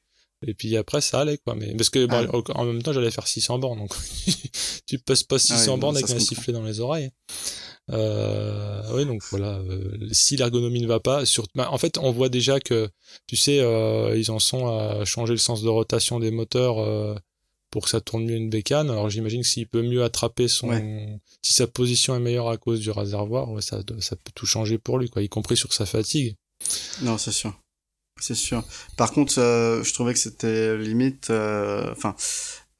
[0.45, 2.25] et puis après ça allait quoi mais parce que ah
[2.55, 3.93] en même temps j'allais faire 600 bornes donc
[4.87, 7.11] tu passes pas 600 ah bornes avec un sifflet dans les oreilles
[7.89, 11.45] euh, oui, donc voilà, euh, si l'ergonomie ne va pas, sur...
[11.55, 12.89] Bah, en fait, on voit déjà que,
[13.27, 17.15] tu sais, euh, ils en sont à changer le sens de rotation des moteurs euh,
[17.69, 18.89] pour que ça tourne mieux une bécane.
[18.89, 20.71] Alors j'imagine que s'il peut mieux attraper son,
[21.41, 24.77] si sa position est meilleure à cause du réservoir, ouais, ça, ça peut tout changer
[24.77, 26.35] pour lui, quoi, y compris sur sa fatigue.
[27.01, 27.60] Non, c'est sûr.
[28.21, 28.63] C'est sûr.
[28.97, 31.29] Par contre, euh, je trouvais que c'était limite.
[31.29, 32.15] euh, Enfin,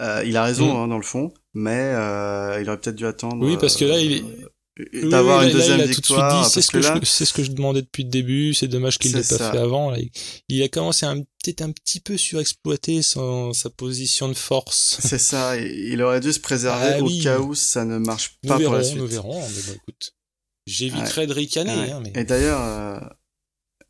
[0.02, 0.78] euh, il a raison Mm.
[0.84, 3.46] hein, dans le fond, mais euh, il aurait peut-être dû attendre.
[3.46, 4.48] Oui, parce que là, il est- euh,
[4.94, 6.44] Oui, d'avoir oui, une là, deuxième il a tout de suite victoire.
[6.44, 8.54] dit, c'est ce que que, là, je, c'est ce que je demandais depuis le début,
[8.54, 9.52] c'est dommage qu'il l'ait pas ça.
[9.52, 9.92] fait avant.
[9.92, 10.00] Là.
[10.00, 10.10] Il,
[10.48, 14.98] il a commencé à un- peut-être un petit peu surexploiter son, sa position de force.
[15.04, 15.58] c'est ça.
[15.58, 17.22] Il aurait dû se préserver Ah au oui.
[17.22, 18.98] cas où ça ne marche Nous pas pour la suite.
[18.98, 20.14] nous verrons, mais bon, écoute.
[20.68, 21.92] J'éviterai de ricaner, Ouais.
[21.92, 22.14] hein, mais...
[22.22, 23.00] Et d'ailleurs, euh,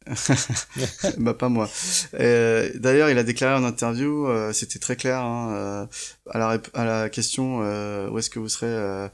[1.18, 1.70] bah pas moi.
[2.16, 5.86] Euh, D'ailleurs, il a déclaré en interview, euh, c'était très clair, hein, euh,
[6.32, 9.10] à, la à la question où est-ce que vous serez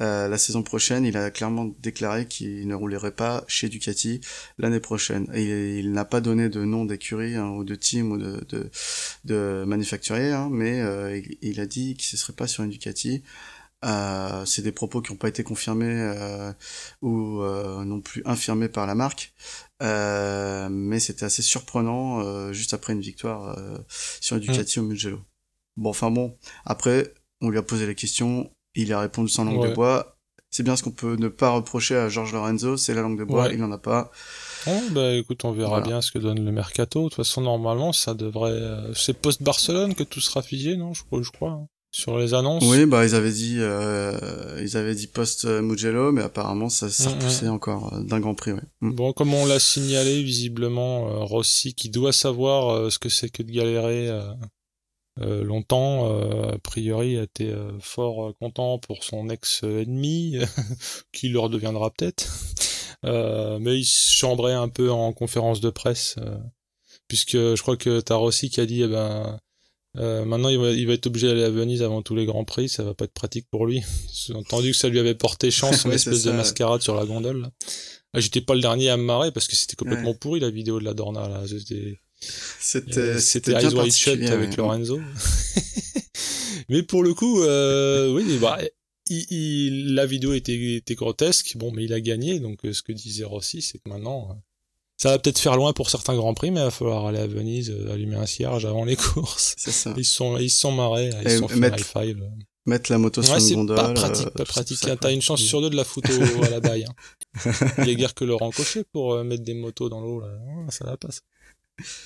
[0.00, 4.20] la saison prochaine, il a clairement déclaré qu'il ne roulerait pas chez Ducati
[4.58, 5.28] l'année prochaine.
[5.34, 8.70] Il, n'a pas donné de nom d'écurie hein, ou de team ou de, de,
[9.24, 10.82] de manufacturier, hein, mais
[11.40, 13.22] il, a dit qu'il ne serait pas sur une Ducati.
[14.44, 16.52] C'est des propos qui n'ont pas été confirmés
[17.00, 19.32] ou non plus infirmés par la marque.
[19.82, 23.78] Euh, mais c'était assez surprenant euh, juste après une victoire euh,
[24.20, 25.20] sur une Ducati au Mugello.
[25.76, 29.60] Bon, enfin bon, après, on lui a posé les questions, il a répondu sans langue
[29.60, 29.70] Ouais.
[29.70, 30.16] de bois.
[30.50, 33.24] C'est bien ce qu'on peut ne pas reprocher à Georges Lorenzo, c'est la langue de
[33.24, 33.54] bois, Ouais.
[33.54, 34.10] il n'en a pas.
[34.66, 35.86] Oh, bah écoute, on verra Voilà.
[35.86, 37.04] bien ce que donne le mercato.
[37.04, 38.50] De toute façon, normalement, ça devrait.
[38.52, 41.50] euh, C'est post-Barcelone que tout sera figé, non Je crois, je crois.
[41.52, 41.66] hein.
[41.94, 42.64] Sur les annonces.
[42.64, 47.10] Oui, bah ils avaient dit, euh, ils avaient dit post Mugello, mais apparemment ça, ça
[47.10, 48.52] Mm, repoussait encore euh, d'un Grand Prix.
[48.52, 48.62] Ouais.
[48.80, 48.92] Mm.
[48.92, 53.28] Bon, comme on l'a signalé, visiblement, euh, Rossi, qui doit savoir euh, ce que c'est
[53.28, 54.22] que de galérer euh,
[55.20, 60.38] euh, longtemps, euh, a priori, a été euh, fort euh, content pour son ex-ennemi,
[61.12, 62.26] qui le redeviendra peut-être.
[63.04, 66.38] Euh, mais il se chambrait un peu en conférence de presse, euh,
[67.08, 69.40] puisque je crois que t'as Rossi qui a dit, eh ben,
[69.98, 72.44] euh, maintenant il va, il va être obligé d'aller à Venise avant tous les grands
[72.44, 73.82] prix, ça va pas être pratique pour lui.
[74.26, 77.04] J'ai entendu que ça lui avait porté chance, Ouais, c'est espèce de mascarade sur la
[77.04, 77.50] gondole.
[78.14, 80.16] Ah, J'étais pas le dernier à me marrer parce que c'était complètement Ouais.
[80.20, 81.42] pourri la vidéo de la Dorna là.
[81.46, 82.98] C'était C'était,
[83.54, 84.56] euh, Eyes Wide Shut avec ouais.
[84.56, 85.00] Lorenzo.
[86.68, 88.58] mais pour le coup, euh, oui, bah,
[89.08, 91.56] il, il- la vidéo était, était grotesque.
[91.56, 92.38] Bon, mais il a gagné.
[92.40, 94.40] Donc, euh, ce que disait Rossi, c'est que maintenant,
[94.96, 97.26] ça va peut-être faire loin pour certains grands prix, mais il va falloir aller à
[97.26, 99.54] Venise, euh, allumer un cierge avant les courses.
[99.58, 99.92] C'est ça.
[99.96, 101.84] Ils se sont, ils sont marrés, ils Et sont mettre- high
[102.14, 102.22] five.
[102.64, 103.76] Mettre la moto sur une gondole.
[103.76, 104.78] pas pratique, euh, pas pratique.
[104.84, 104.88] hein.
[104.88, 104.96] quoi.
[104.96, 106.84] T'as une chance sur deux de la au- à la baille.
[106.84, 107.52] hein.
[107.78, 110.20] Il y a guère que Laurent Cochet pour euh, mettre des motos dans l'eau.
[110.20, 110.28] Là.
[110.68, 111.08] Ah, ça va pas.
[111.10, 111.22] ça.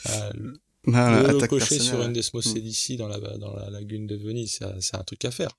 [0.06, 0.54] Ah, le
[0.86, 2.12] le cocher sur une.
[2.14, 2.58] Desmos Mm.
[2.60, 5.50] d'ici dans la, dans la lagune de Venise, c'est- un truc à faire.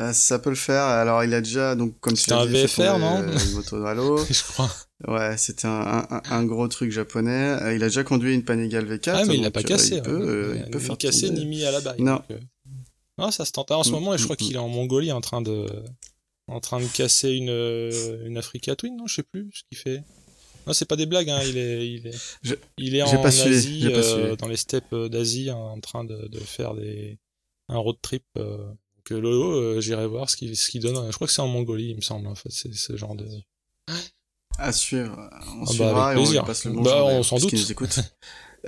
[0.00, 0.84] Euh, ça peut le faire.
[0.84, 3.92] Alors, il a déjà, donc, comme tu un fait VFR, non euh, Une moto à
[3.94, 4.24] l'eau.
[4.30, 4.70] Je crois.
[5.08, 7.56] Ouais, c'était un, un, un gros truc japonais.
[7.62, 9.10] Euh, Il a déjà conduit une Panigale V4.
[9.14, 9.96] Ah, mais il l'a donc, pas euh, cassé.
[9.96, 11.40] Il peut, euh, Il peut faire cassé tomber.
[11.40, 12.02] ni mis à la baille.
[12.02, 12.22] Non.
[12.28, 12.38] donc,
[13.18, 13.70] Non, ça se tente.
[13.70, 15.66] En ce Mm, moment, je crois mm, qu'il est en Mongolie en train de,
[16.48, 17.48] en train de casser une,
[18.26, 19.06] une Africa Twin, non?
[19.06, 20.02] Je sais plus ce qu'il fait.
[20.66, 21.40] Non, c'est pas des blagues, hein.
[21.46, 24.94] Il est, il est, Je- il est en pas Asie, pas euh, dans les steppes
[24.94, 27.18] d'Asie, en train de, de faire des,
[27.68, 28.70] un road trip, euh,
[29.04, 31.10] que Lolo, euh, j'irai voir ce qu'il, ce qu'il donne.
[31.10, 32.50] Je crois que c'est en Mongolie, il me semble, en fait.
[32.52, 33.26] C'est ce genre de,
[34.60, 35.16] À suivre.
[35.56, 36.96] On Ah bah, suivra avec et on passe le Bah, bonjour.
[36.96, 37.52] on d'ailleurs, s'en doute.
[37.52, 37.98] nous écoute.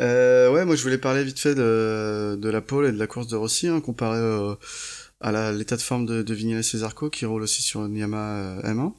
[0.01, 3.07] Euh, ouais, moi je voulais parler vite fait de, de la pole et de la
[3.07, 4.55] course de Rossi, hein, comparé euh,
[5.21, 8.63] à l'état de forme de, de Vignales Cesarco qui roule aussi sur une Yamaha euh,
[8.73, 8.95] M1.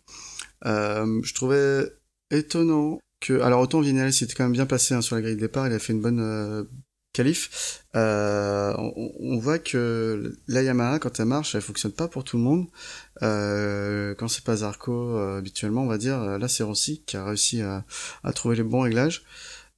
[0.67, 1.91] Euh, je trouvais
[2.29, 5.33] étonnant que, alors autant Vignales il était quand même bien placé hein, sur la grille
[5.35, 6.67] de départ, il a fait une bonne
[7.13, 7.83] qualif.
[7.95, 12.37] Euh, on, on voit que la Yamaha quand elle marche, elle fonctionne pas pour tout
[12.37, 12.67] le monde.
[13.21, 17.15] Euh, quand c'est pas Zarco euh, habituellement, on va dire, euh, là c'est Rossi qui
[17.15, 17.85] a réussi à,
[18.23, 19.23] à trouver les bons réglages.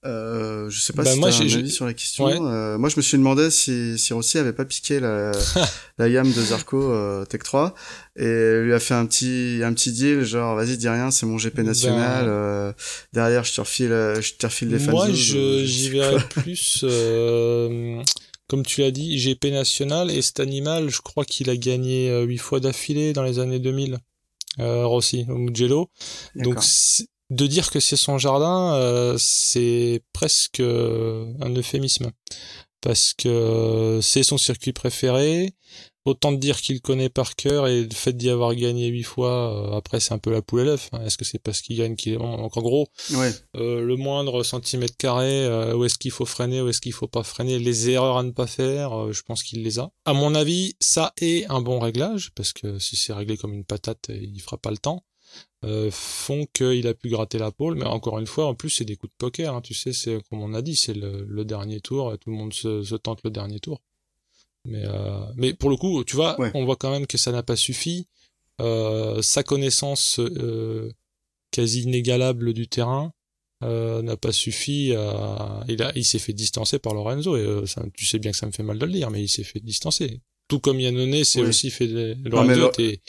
[0.06, 2.26] Euh, je sais pas Bah, si moi, t'as un avis sur la question.
[2.26, 2.38] Ouais.
[2.40, 5.32] Euh, moi, je me suis demandé si, si Rossi avait pas piqué la,
[5.98, 7.74] la Yam de Zarco euh, Tech 3
[8.18, 11.36] et lui a fait un petit un petit deal genre vas-y dis rien c'est mon
[11.36, 12.74] GP national Ben- euh,
[13.12, 13.90] derrière je te refile
[14.22, 18.02] je te refile des fans Moi, j'y verrais plus, euh,
[18.48, 22.24] comme tu l'as dit, GP national et cet animal, je crois qu'il a gagné euh,
[22.24, 23.98] huit fois d'affilée dans les années 2000,
[24.60, 25.90] euh, Rossi, Mugello.
[26.36, 26.62] Donc,
[27.30, 32.12] de dire que c'est son jardin, euh, c'est presque euh, un euphémisme.
[32.82, 35.54] Parce que euh, c'est son circuit préféré.
[36.08, 39.72] Autant de dire qu'il connaît par cœur et le fait d'y avoir gagné huit fois,
[39.74, 40.90] euh, après c'est un peu la poule à l'œuf.
[40.92, 41.02] hein.
[41.04, 42.38] Est-ce que c'est parce qu'il gagne qu'il est bon?
[42.38, 46.62] Donc en gros, ouais euh, le moindre centimètre carré, euh, où est-ce qu'il faut freiner,
[46.62, 49.42] où est-ce qu'il faut pas freiner, les erreurs à ne pas faire, euh, je pense
[49.42, 49.90] qu'il les a.
[50.06, 53.66] À mon avis, ça est un bon réglage, parce que si c'est réglé comme une
[53.66, 55.04] patate, il fera pas le temps.
[55.64, 58.86] Euh, font qu'il a pu gratter la pole, mais encore une fois, en plus, c'est
[58.86, 61.44] des coups de poker, hein, tu sais, c'est comme on a dit, c'est le, le
[61.44, 63.82] dernier tour, et tout le monde se, se tente le dernier tour.
[64.66, 66.52] Mais, euh, mais pour le coup, tu vois, Ouais.
[66.54, 68.08] on voit quand même que ça n'a pas suffi.
[68.62, 70.92] Euh, sa connaissance euh,
[71.50, 73.12] quasi inégalable du terrain,
[73.62, 75.64] n'a pas suffi à...
[75.68, 78.46] Il, a, il s'est fait distancer par Lorenzo, et ça, tu sais bien que ça
[78.46, 80.22] me fait mal de le dire, mais il s'est fait distancer.
[80.48, 81.88] Tout comme Yannone s'est aussi fait...
[82.24, 83.02] Lorenzo était,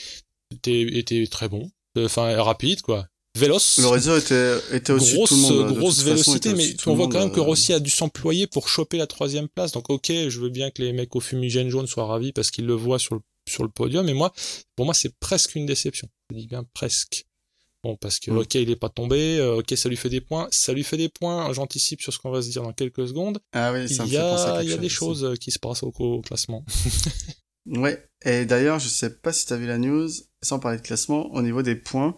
[0.54, 1.70] était, était très bon,
[2.04, 3.06] enfin rapide, quoi.
[3.36, 3.78] Véloce.
[3.78, 7.30] Lorenzo était, était aussi grosse, tout le monde, grosse vélocité, mais on voit quand même
[7.30, 9.72] que Rossi a dû s'employer pour choper la troisième place.
[9.72, 12.64] Donc ok, je veux bien que les mecs au fumigène jaune soient ravis parce qu'ils
[12.64, 14.32] le voient sur le, sur le podium, mais moi,
[14.74, 16.08] pour moi, c'est presque une déception.
[16.30, 17.26] Je dis bien presque.
[17.84, 18.38] Bon, parce que, mm.
[18.38, 20.96] ok, il est pas tombé, euh, ok, ça lui fait des points, ça lui fait
[20.96, 23.38] des points, j'anticipe sur ce qu'on va se dire dans quelques secondes.
[23.52, 25.92] Ah oui, ça il y a, il y a des choses qui se passent au,
[25.98, 26.64] au classement.
[27.68, 30.08] Ouais, et d'ailleurs, je sais pas si tu as vu la news,
[30.42, 32.16] sans parler de classement, au niveau des points,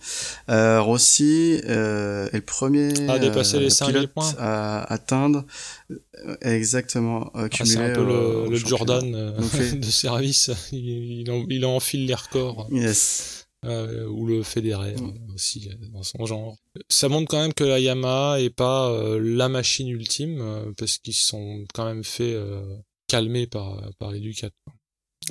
[0.51, 4.34] euh, Rossi euh, est le premier à dépasser euh, les 5 pilote points.
[4.38, 5.46] à atteindre
[5.90, 8.57] euh, exactement euh, Ah, cumuler c'est un peu le, au le.
[8.57, 10.51] Jordan euh, et- de service.
[10.72, 12.68] Il, il, en, il enfile les records.
[12.70, 13.46] Yes.
[13.64, 15.07] euh, ou le Federer Mm.
[15.30, 16.57] euh, aussi euh, dans son genre.
[16.90, 20.99] Ça montre quand même que la Yamaha est pas euh, la machine ultime euh, parce
[20.99, 22.61] qu'ils sont quand même fait euh,
[23.07, 24.20] calmer par par les.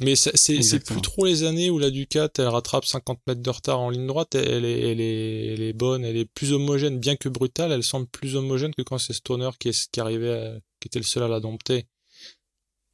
[0.01, 3.79] Mais c'est plus trop les années où la Ducat elle rattrape 50 mètres de retard
[3.79, 4.35] en ligne droite.
[4.35, 7.71] Elle est elle est elle est bonne, elle est plus homogène, bien que brutale.
[7.71, 10.99] Elle semble plus homogène que quand c'est Stoner qui est qui arrivait à- qui était
[10.99, 11.85] le seul à la dompter.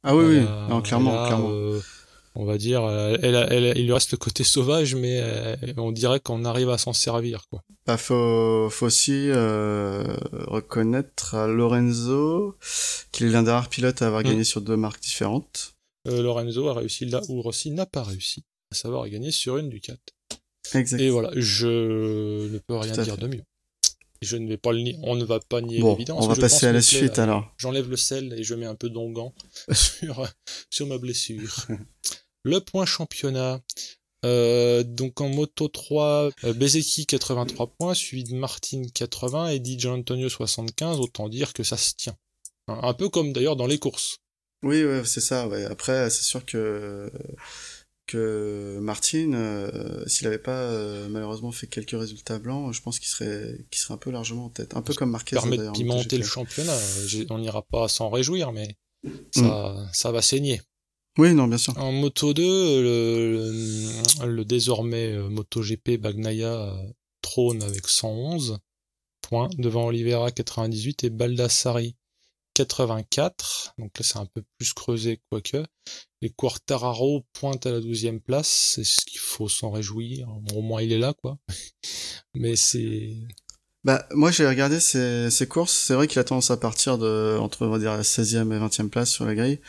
[0.02, 1.48] Ah oui, oui, non, clairement, clairement.
[1.50, 1.80] euh,
[2.34, 2.82] on va dire,
[3.22, 6.76] elle, elle il lui reste le côté sauvage, mais euh, on dirait qu'on arrive à
[6.78, 7.62] s'en servir, quoi.
[7.86, 12.56] Bah, faut, faut aussi euh, reconnaître à Lorenzo
[13.12, 14.24] qu'il est l'un des rares pilotes à avoir Mm.
[14.24, 15.73] gagné sur deux marques différentes.
[16.06, 19.68] Euh, Lorenzo a réussi là où Rossi n'a pas réussi, à savoir gagner sur une
[19.70, 19.96] Ducat.
[20.74, 21.00] Exact.
[21.00, 23.20] Et voilà, je ne peux rien dire fait.
[23.20, 23.42] de mieux.
[24.22, 26.24] Je ne vais pas le nier, on ne va pas nier Bon, l'évidence.
[26.24, 27.24] on va passer à la suite là.
[27.24, 27.52] alors.
[27.58, 29.34] J'enlève le sel et je mets un peu d'onguent
[29.72, 30.26] sur,
[30.70, 31.66] sur ma blessure.
[32.46, 33.60] Le point championnat.
[34.24, 39.86] Euh, donc en moto 3, euh, Bezeki 83 points, suivi de Martin 80 et Di
[39.86, 42.16] Antonio 75, autant dire que ça se tient.
[42.68, 44.18] Un un peu comme d'ailleurs dans les courses.
[44.64, 45.46] Oui, ouais, c'est ça.
[45.46, 45.64] Ouais.
[45.64, 47.10] Après, c'est sûr que
[48.06, 53.08] que Martin, euh, s'il avait pas euh, malheureusement fait quelques résultats blancs, je pense qu'il
[53.08, 56.18] serait qu'il serait un peu largement en tête, un peu comme Marquez permet de pimenter
[56.18, 56.76] le championnat.
[57.30, 58.76] On n'ira pas s'en réjouir, mais
[59.32, 60.60] ça, ça va saigner.
[61.16, 61.78] Oui, non, bien sûr.
[61.78, 63.52] En Moto 2, le,
[64.22, 66.76] le, le désormais euh, MotoGP Bagnaia
[67.22, 68.58] trône avec 111
[69.22, 71.94] points devant Oliveira 98 et Baldassari
[72.54, 73.74] 84.
[73.78, 75.64] Donc là, c'est un peu plus creusé, quoique.
[76.22, 78.48] Et Quartararo pointe à la 12e place.
[78.74, 80.28] C'est ce qu'il faut s'en réjouir.
[80.54, 81.38] Au moins, il est là, quoi.
[82.34, 83.16] Mais c'est...
[83.84, 85.72] Bah, moi, j'ai regardé ses, ses courses.
[85.72, 88.58] C'est vrai qu'il a tendance à partir de, entre, on va dire, la 16e et
[88.58, 89.60] 20e place sur la grille.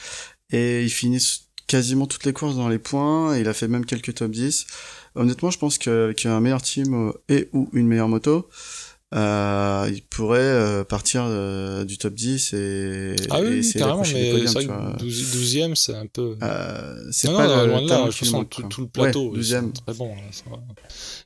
[0.52, 1.22] Et il finit
[1.68, 3.38] quasiment toutes les courses dans les points.
[3.38, 4.68] Il a fait même quelques top 10.
[5.16, 8.10] Honnêtement, je pense que, qu'il y a un meilleur team euh, et ou une meilleure
[8.10, 8.50] moto.
[9.16, 13.80] Euh, il pourrait euh, partir euh, du top 10 et, Ah et oui, oui, essayer
[13.80, 16.36] carrément, mais podiums, c'est vrai que 12, 12e, c'est un peu...
[16.44, 19.32] Euh, c'est non, pas non, le, loin de là, façon, manque, tout, tout le plateau,
[19.32, 19.72] Ouais, ils sont 12e.
[19.72, 20.16] très bon.
[20.16, 20.58] là, ça va.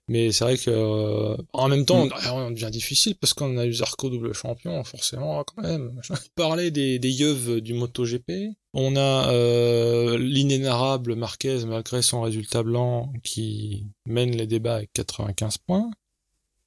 [0.07, 2.11] Mais c'est vrai que euh, en même temps, Mm.
[2.33, 5.99] on devient difficile parce qu'on a eu Zarco double champion, forcément quand même.
[6.35, 8.31] Parler des, des yeux du MotoGP.
[8.75, 15.57] On a euh, l'inénarrable Marquez malgré son résultat blanc qui mène les débats avec 95
[15.57, 15.89] points.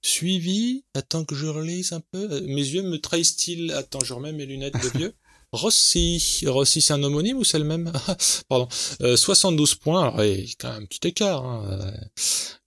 [0.03, 3.71] Suivi, attends que je relise un peu, euh, mes yeux me trahissent-ils?
[3.73, 5.15] Attends, je remets mes lunettes de vieux.
[5.53, 7.93] Rossi, Rossi c'est un homonyme ou c'est le même?
[8.49, 8.69] Pardon.
[9.03, 11.45] Euh, 72 points, alors il y a quand même un petit écart.
[11.45, 11.93] hein.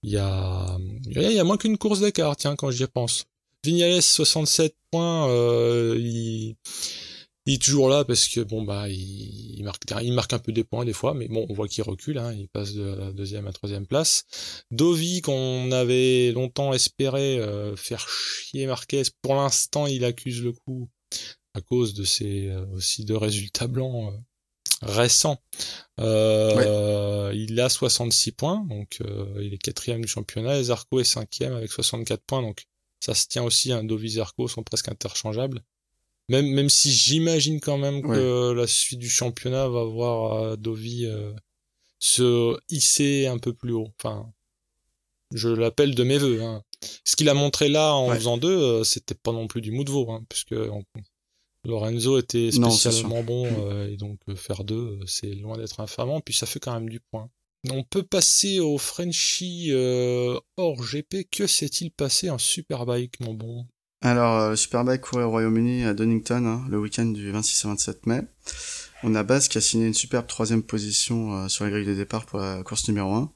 [0.03, 0.77] Il y, a,
[1.07, 3.25] il y a moins qu'une course d'écart, tiens, quand j'y pense.
[3.63, 6.55] Vignales, 67 points, euh, il,
[7.45, 10.51] il est toujours là parce que bon bah il, il marque il marque un peu
[10.51, 13.11] des points des fois, mais bon on voit qu'il recule, hein, il passe de la
[13.11, 14.25] deuxième à troisième place.
[14.71, 20.89] Dovi qu'on avait longtemps espéré euh, faire chier Marquez, pour l'instant il accuse le coup
[21.53, 24.17] à cause de ses euh, aussi de résultats blancs euh,
[24.81, 25.41] récents.
[25.99, 30.59] Euh, Il a 66 points, donc euh, il est quatrième du championnat.
[30.59, 32.65] Et Zarco est cinquième avec 64 points, donc
[32.99, 33.71] ça se tient aussi.
[33.71, 35.61] Hein, Dovi Zarco sont presque interchangeables.
[36.29, 41.05] Même, même si j'imagine quand même que la suite du championnat va voir euh, Dovi
[41.05, 41.31] euh,
[41.99, 43.89] se hisser un peu plus haut.
[43.99, 44.31] Enfin,
[45.33, 46.41] je l'appelle de mes voeux.
[46.41, 46.63] Hein.
[47.03, 48.15] Ce qu'il a montré là en Ouais.
[48.15, 50.83] faisant deux, euh, c'était pas non plus du mou de veau, hein, puisque on-
[51.63, 56.21] Lorenzo était Non, spécialement bon, euh, et donc euh, faire deux, c'est loin d'être infamant,
[56.21, 57.29] puis ça fait quand même du point.
[57.71, 61.27] On peut passer au Frenchie euh, hors GP.
[61.31, 63.65] Que s'est-il passé en Superbike, mon bon?
[64.05, 68.05] Alors, euh, Superbike courait au Royaume-Uni à Donington hein, le week-end du 26 et 27
[68.05, 68.21] mai.
[69.01, 71.95] On a Baz qui a signé une superbe troisième position euh, sur la grille de
[71.95, 73.31] départ pour la course numéro 1.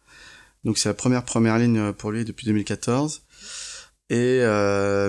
[0.66, 3.24] Donc c'est la première première ligne euh, pour lui depuis 2014.
[4.12, 4.42] et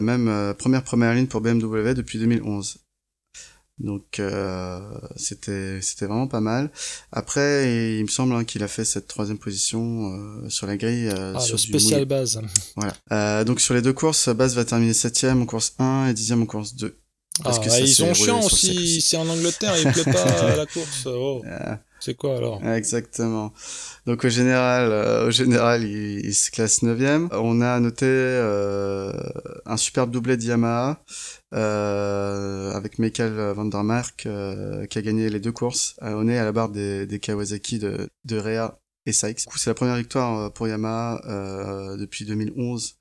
[0.01, 2.79] même première première ligne pour BMW depuis 2011.
[3.81, 4.21] Donc
[5.17, 6.71] c'était c'était vraiment pas mal.
[7.13, 10.13] Après, il me semble hein, qu'il a fait cette troisième position
[10.49, 11.11] sur la grille.
[11.11, 12.41] ah, sur le spécial base.
[12.77, 13.45] Voilà.
[13.45, 16.47] donc sur les deux courses, base va terminer septième en course 1 et dixième en
[16.47, 16.97] course 2.
[17.43, 19.01] Parce ah, que ça, ils sont chiants aussi.
[19.01, 21.07] C'est en Angleterre, il pleut pas la course.
[21.07, 21.43] Oh.
[22.01, 22.65] C'est quoi alors?
[22.67, 23.53] Exactement.
[24.07, 29.13] Donc au général, euh, au général, il, se classe 9 On a noté euh,
[29.67, 31.03] un superbe doublé de Yamaha
[31.53, 36.53] euh, avec Michael Vandermark euh, qui a gagné les deux courses au nez à la
[36.53, 39.47] barre des, des Kawasaki de, de Rea et Sykes.
[39.57, 42.97] C'est la première victoire pour Yamaha depuis 2011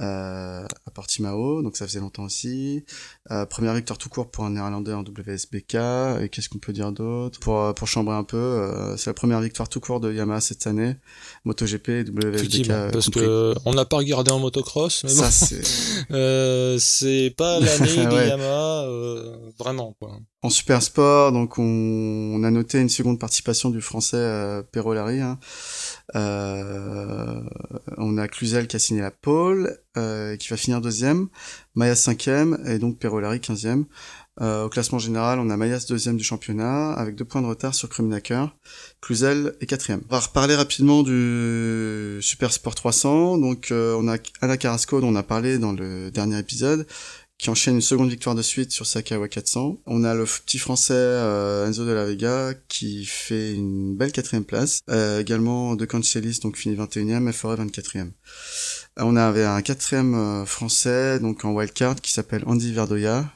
[0.00, 2.84] euh, à Portimao, donc ça faisait longtemps aussi.
[3.30, 5.74] Euh, première victoire tout court pour un néerlandais en WSBK.
[6.22, 7.38] Et qu'est-ce qu'on peut dire d'autre?
[7.40, 10.40] Pour, euh, pour chambrer un peu, euh, c'est la première victoire tout court de Yamaha
[10.40, 10.96] cette année.
[11.44, 12.90] MotoGP, WSBK.
[12.92, 16.78] Parce que on n'a pas regardé en motocross, mais ça, bon.
[16.78, 18.86] c'est pas l'année de Yamaha,
[19.58, 20.18] vraiment quoi.
[20.44, 25.20] En super sport, donc on, on, a noté une seconde participation du français euh, Perolari.
[25.20, 25.38] Hein.
[26.14, 27.40] Euh,
[27.96, 31.28] on a Cluzel qui a signé la pole, euh, qui va finir deuxième,
[31.74, 33.86] Mayas cinquième et donc Perolari quinzième.
[34.40, 37.74] Euh, au classement général, on a Mayas deuxième du championnat avec deux points de retard
[37.74, 38.46] sur Krumnacker.
[39.02, 40.00] Cluzel est quatrième.
[40.08, 43.36] On va reparler rapidement du Super Sport 300.
[43.36, 46.86] Donc euh, on a Anna Carrasco dont on a parlé dans le dernier épisode
[47.42, 49.80] qui enchaîne une seconde victoire de suite sur sa Kawa 400.
[49.86, 54.44] On a le petit français euh, Enzo de la Vega qui fait une belle quatrième
[54.44, 54.78] place.
[54.88, 58.12] Euh, également De Cancelis, donc fini 21e et Forêt 24e.
[58.96, 63.28] On avait un quatrième euh, français donc en wildcard qui s'appelle Andy Verdoya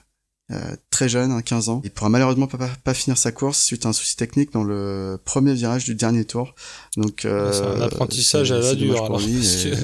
[0.53, 1.81] euh, très jeune, hein, 15 ans.
[1.83, 5.19] Il pourra malheureusement pas, pas, finir sa course suite à un souci technique dans le
[5.25, 6.55] premier virage du dernier tour.
[6.97, 9.05] Donc euh, c'est un apprentissage à la dure.
[9.05, 9.21] Alors,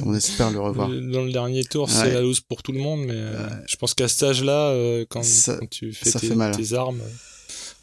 [0.06, 0.88] on espère le revoir.
[0.88, 3.94] Dans le dernier tour, c'est la loose pour tout le monde, mais euh, je pense
[3.94, 6.52] qu'à cet âge-là, euh, quand, quand, tu fais tes, hein.
[6.52, 7.00] tes, armes,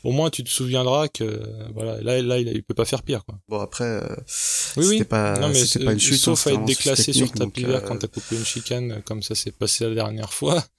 [0.04, 1.42] au moins tu te souviendras que
[1.74, 3.40] voilà là là il, peut pas faire pire quoi.
[3.48, 4.16] Bon après euh,
[4.78, 5.04] oui, oui.
[5.04, 7.80] pas non, mais pas une chute sauf hein, à être déclassé sur ta euh...
[7.82, 10.64] quand t'as coupé une chicane comme ça s'est passé la dernière fois.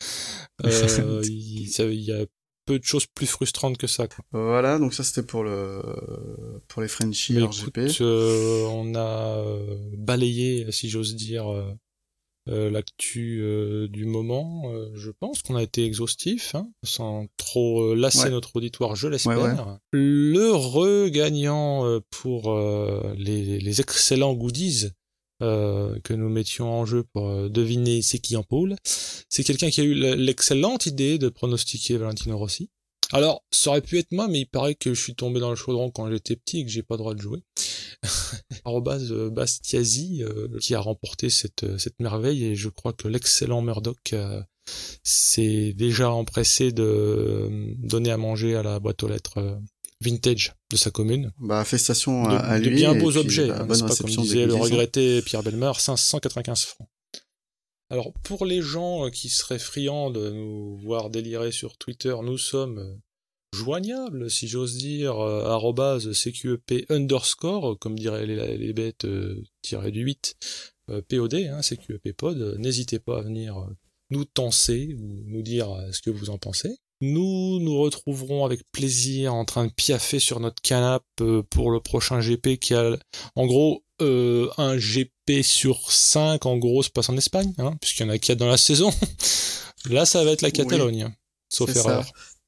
[0.62, 2.27] Euh, il, il, y a
[2.66, 4.25] peu de choses plus frustrantes que ça quoi.
[4.33, 5.83] Voilà donc ça c'était pour le
[6.68, 7.79] pour les Frenchies RGP.
[8.01, 11.73] Euh, on a euh, balayé si j'ose dire euh,
[12.51, 14.72] l'actu euh, du moment.
[14.72, 19.78] Euh, je pense qu'on a été exhaustif, hein, sans trop lasser notre auditoire, je l'espère.
[19.92, 22.59] Le regagnant pour
[23.16, 24.88] les, excellents goodies
[25.40, 29.84] que nous mettions en jeu pour deviner c'est qui en pôle, c'est quelqu'un qui a
[29.84, 32.70] eu l'excellente idée de pronostiquer Valentino Rossi.
[33.12, 35.57] Alors, ça aurait pu être moi, mais il paraît que je suis tombé dans le
[35.57, 37.40] chaudron quand j'étais petit et que j'ai pas le droit de jouer.
[38.64, 43.09] Arrobas euh, Bastiasi euh, qui a remporté cette, euh, cette merveille et je crois que
[43.09, 44.14] l'excellent Murdoch
[45.03, 49.61] s'est déjà empressé de donner à manger à la boîte aux lettres
[50.01, 51.32] vintage de sa commune.
[51.38, 52.70] Bah, félicitations à, lui.
[52.70, 56.88] De bien beaux objets, bah, hein, pas comme disait le regretté Pierre Belmer, 595 francs.
[57.90, 63.01] Alors, pour les gens qui seraient friands de nous voir délirer sur Twitter, nous sommes
[63.53, 70.36] joignables, si j'ose dire, euh, CQEP underscore, comme diraient les, bêtes euh, tirées du 8,
[70.90, 72.57] euh, POD, hein, CQEP pod.
[72.59, 73.66] N'hésitez pas à venir
[74.11, 76.76] nous tenser ou nous dire ce que vous en pensez.
[77.03, 81.05] Nous nous retrouverons avec plaisir en train de piaffer sur notre canapé
[81.48, 82.98] pour le prochain GP qui a
[83.36, 88.07] en gros un GP sur 5 en gros se passe en Espagne, hein, puisqu'il y
[88.07, 88.90] en a 4 dans la saison.
[89.88, 91.11] Là ça va être la Catalogne,
[91.48, 92.05] sauf erreur.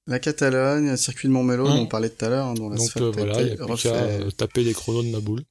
[0.07, 2.91] La Catalogne, le circuit de Montmelo, dont on parlait tout à l'heure, hein, dont Donc
[2.97, 5.43] euh, voilà, il y a plus qu'à euh, taper les chronos de ma boule.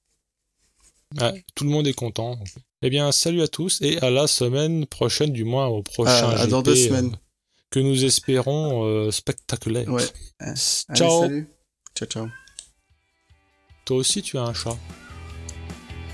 [1.56, 2.38] tout le monde est content.
[2.82, 6.50] Eh bien, salut à tous et à la semaine prochaine, du moins au prochain GP,
[6.50, 7.16] dans deux semaines.
[7.70, 9.88] que nous espérons spectaculaire.
[9.88, 10.04] Ouais.
[10.96, 11.22] ciao.
[11.22, 11.48] salut.
[11.96, 12.28] Ciao, ciao.
[13.86, 14.78] Toi aussi, tu as un chat.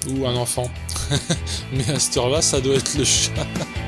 [0.09, 0.69] Ou un enfant.
[1.73, 3.33] Mais à cette heure-là, ça doit être le chat.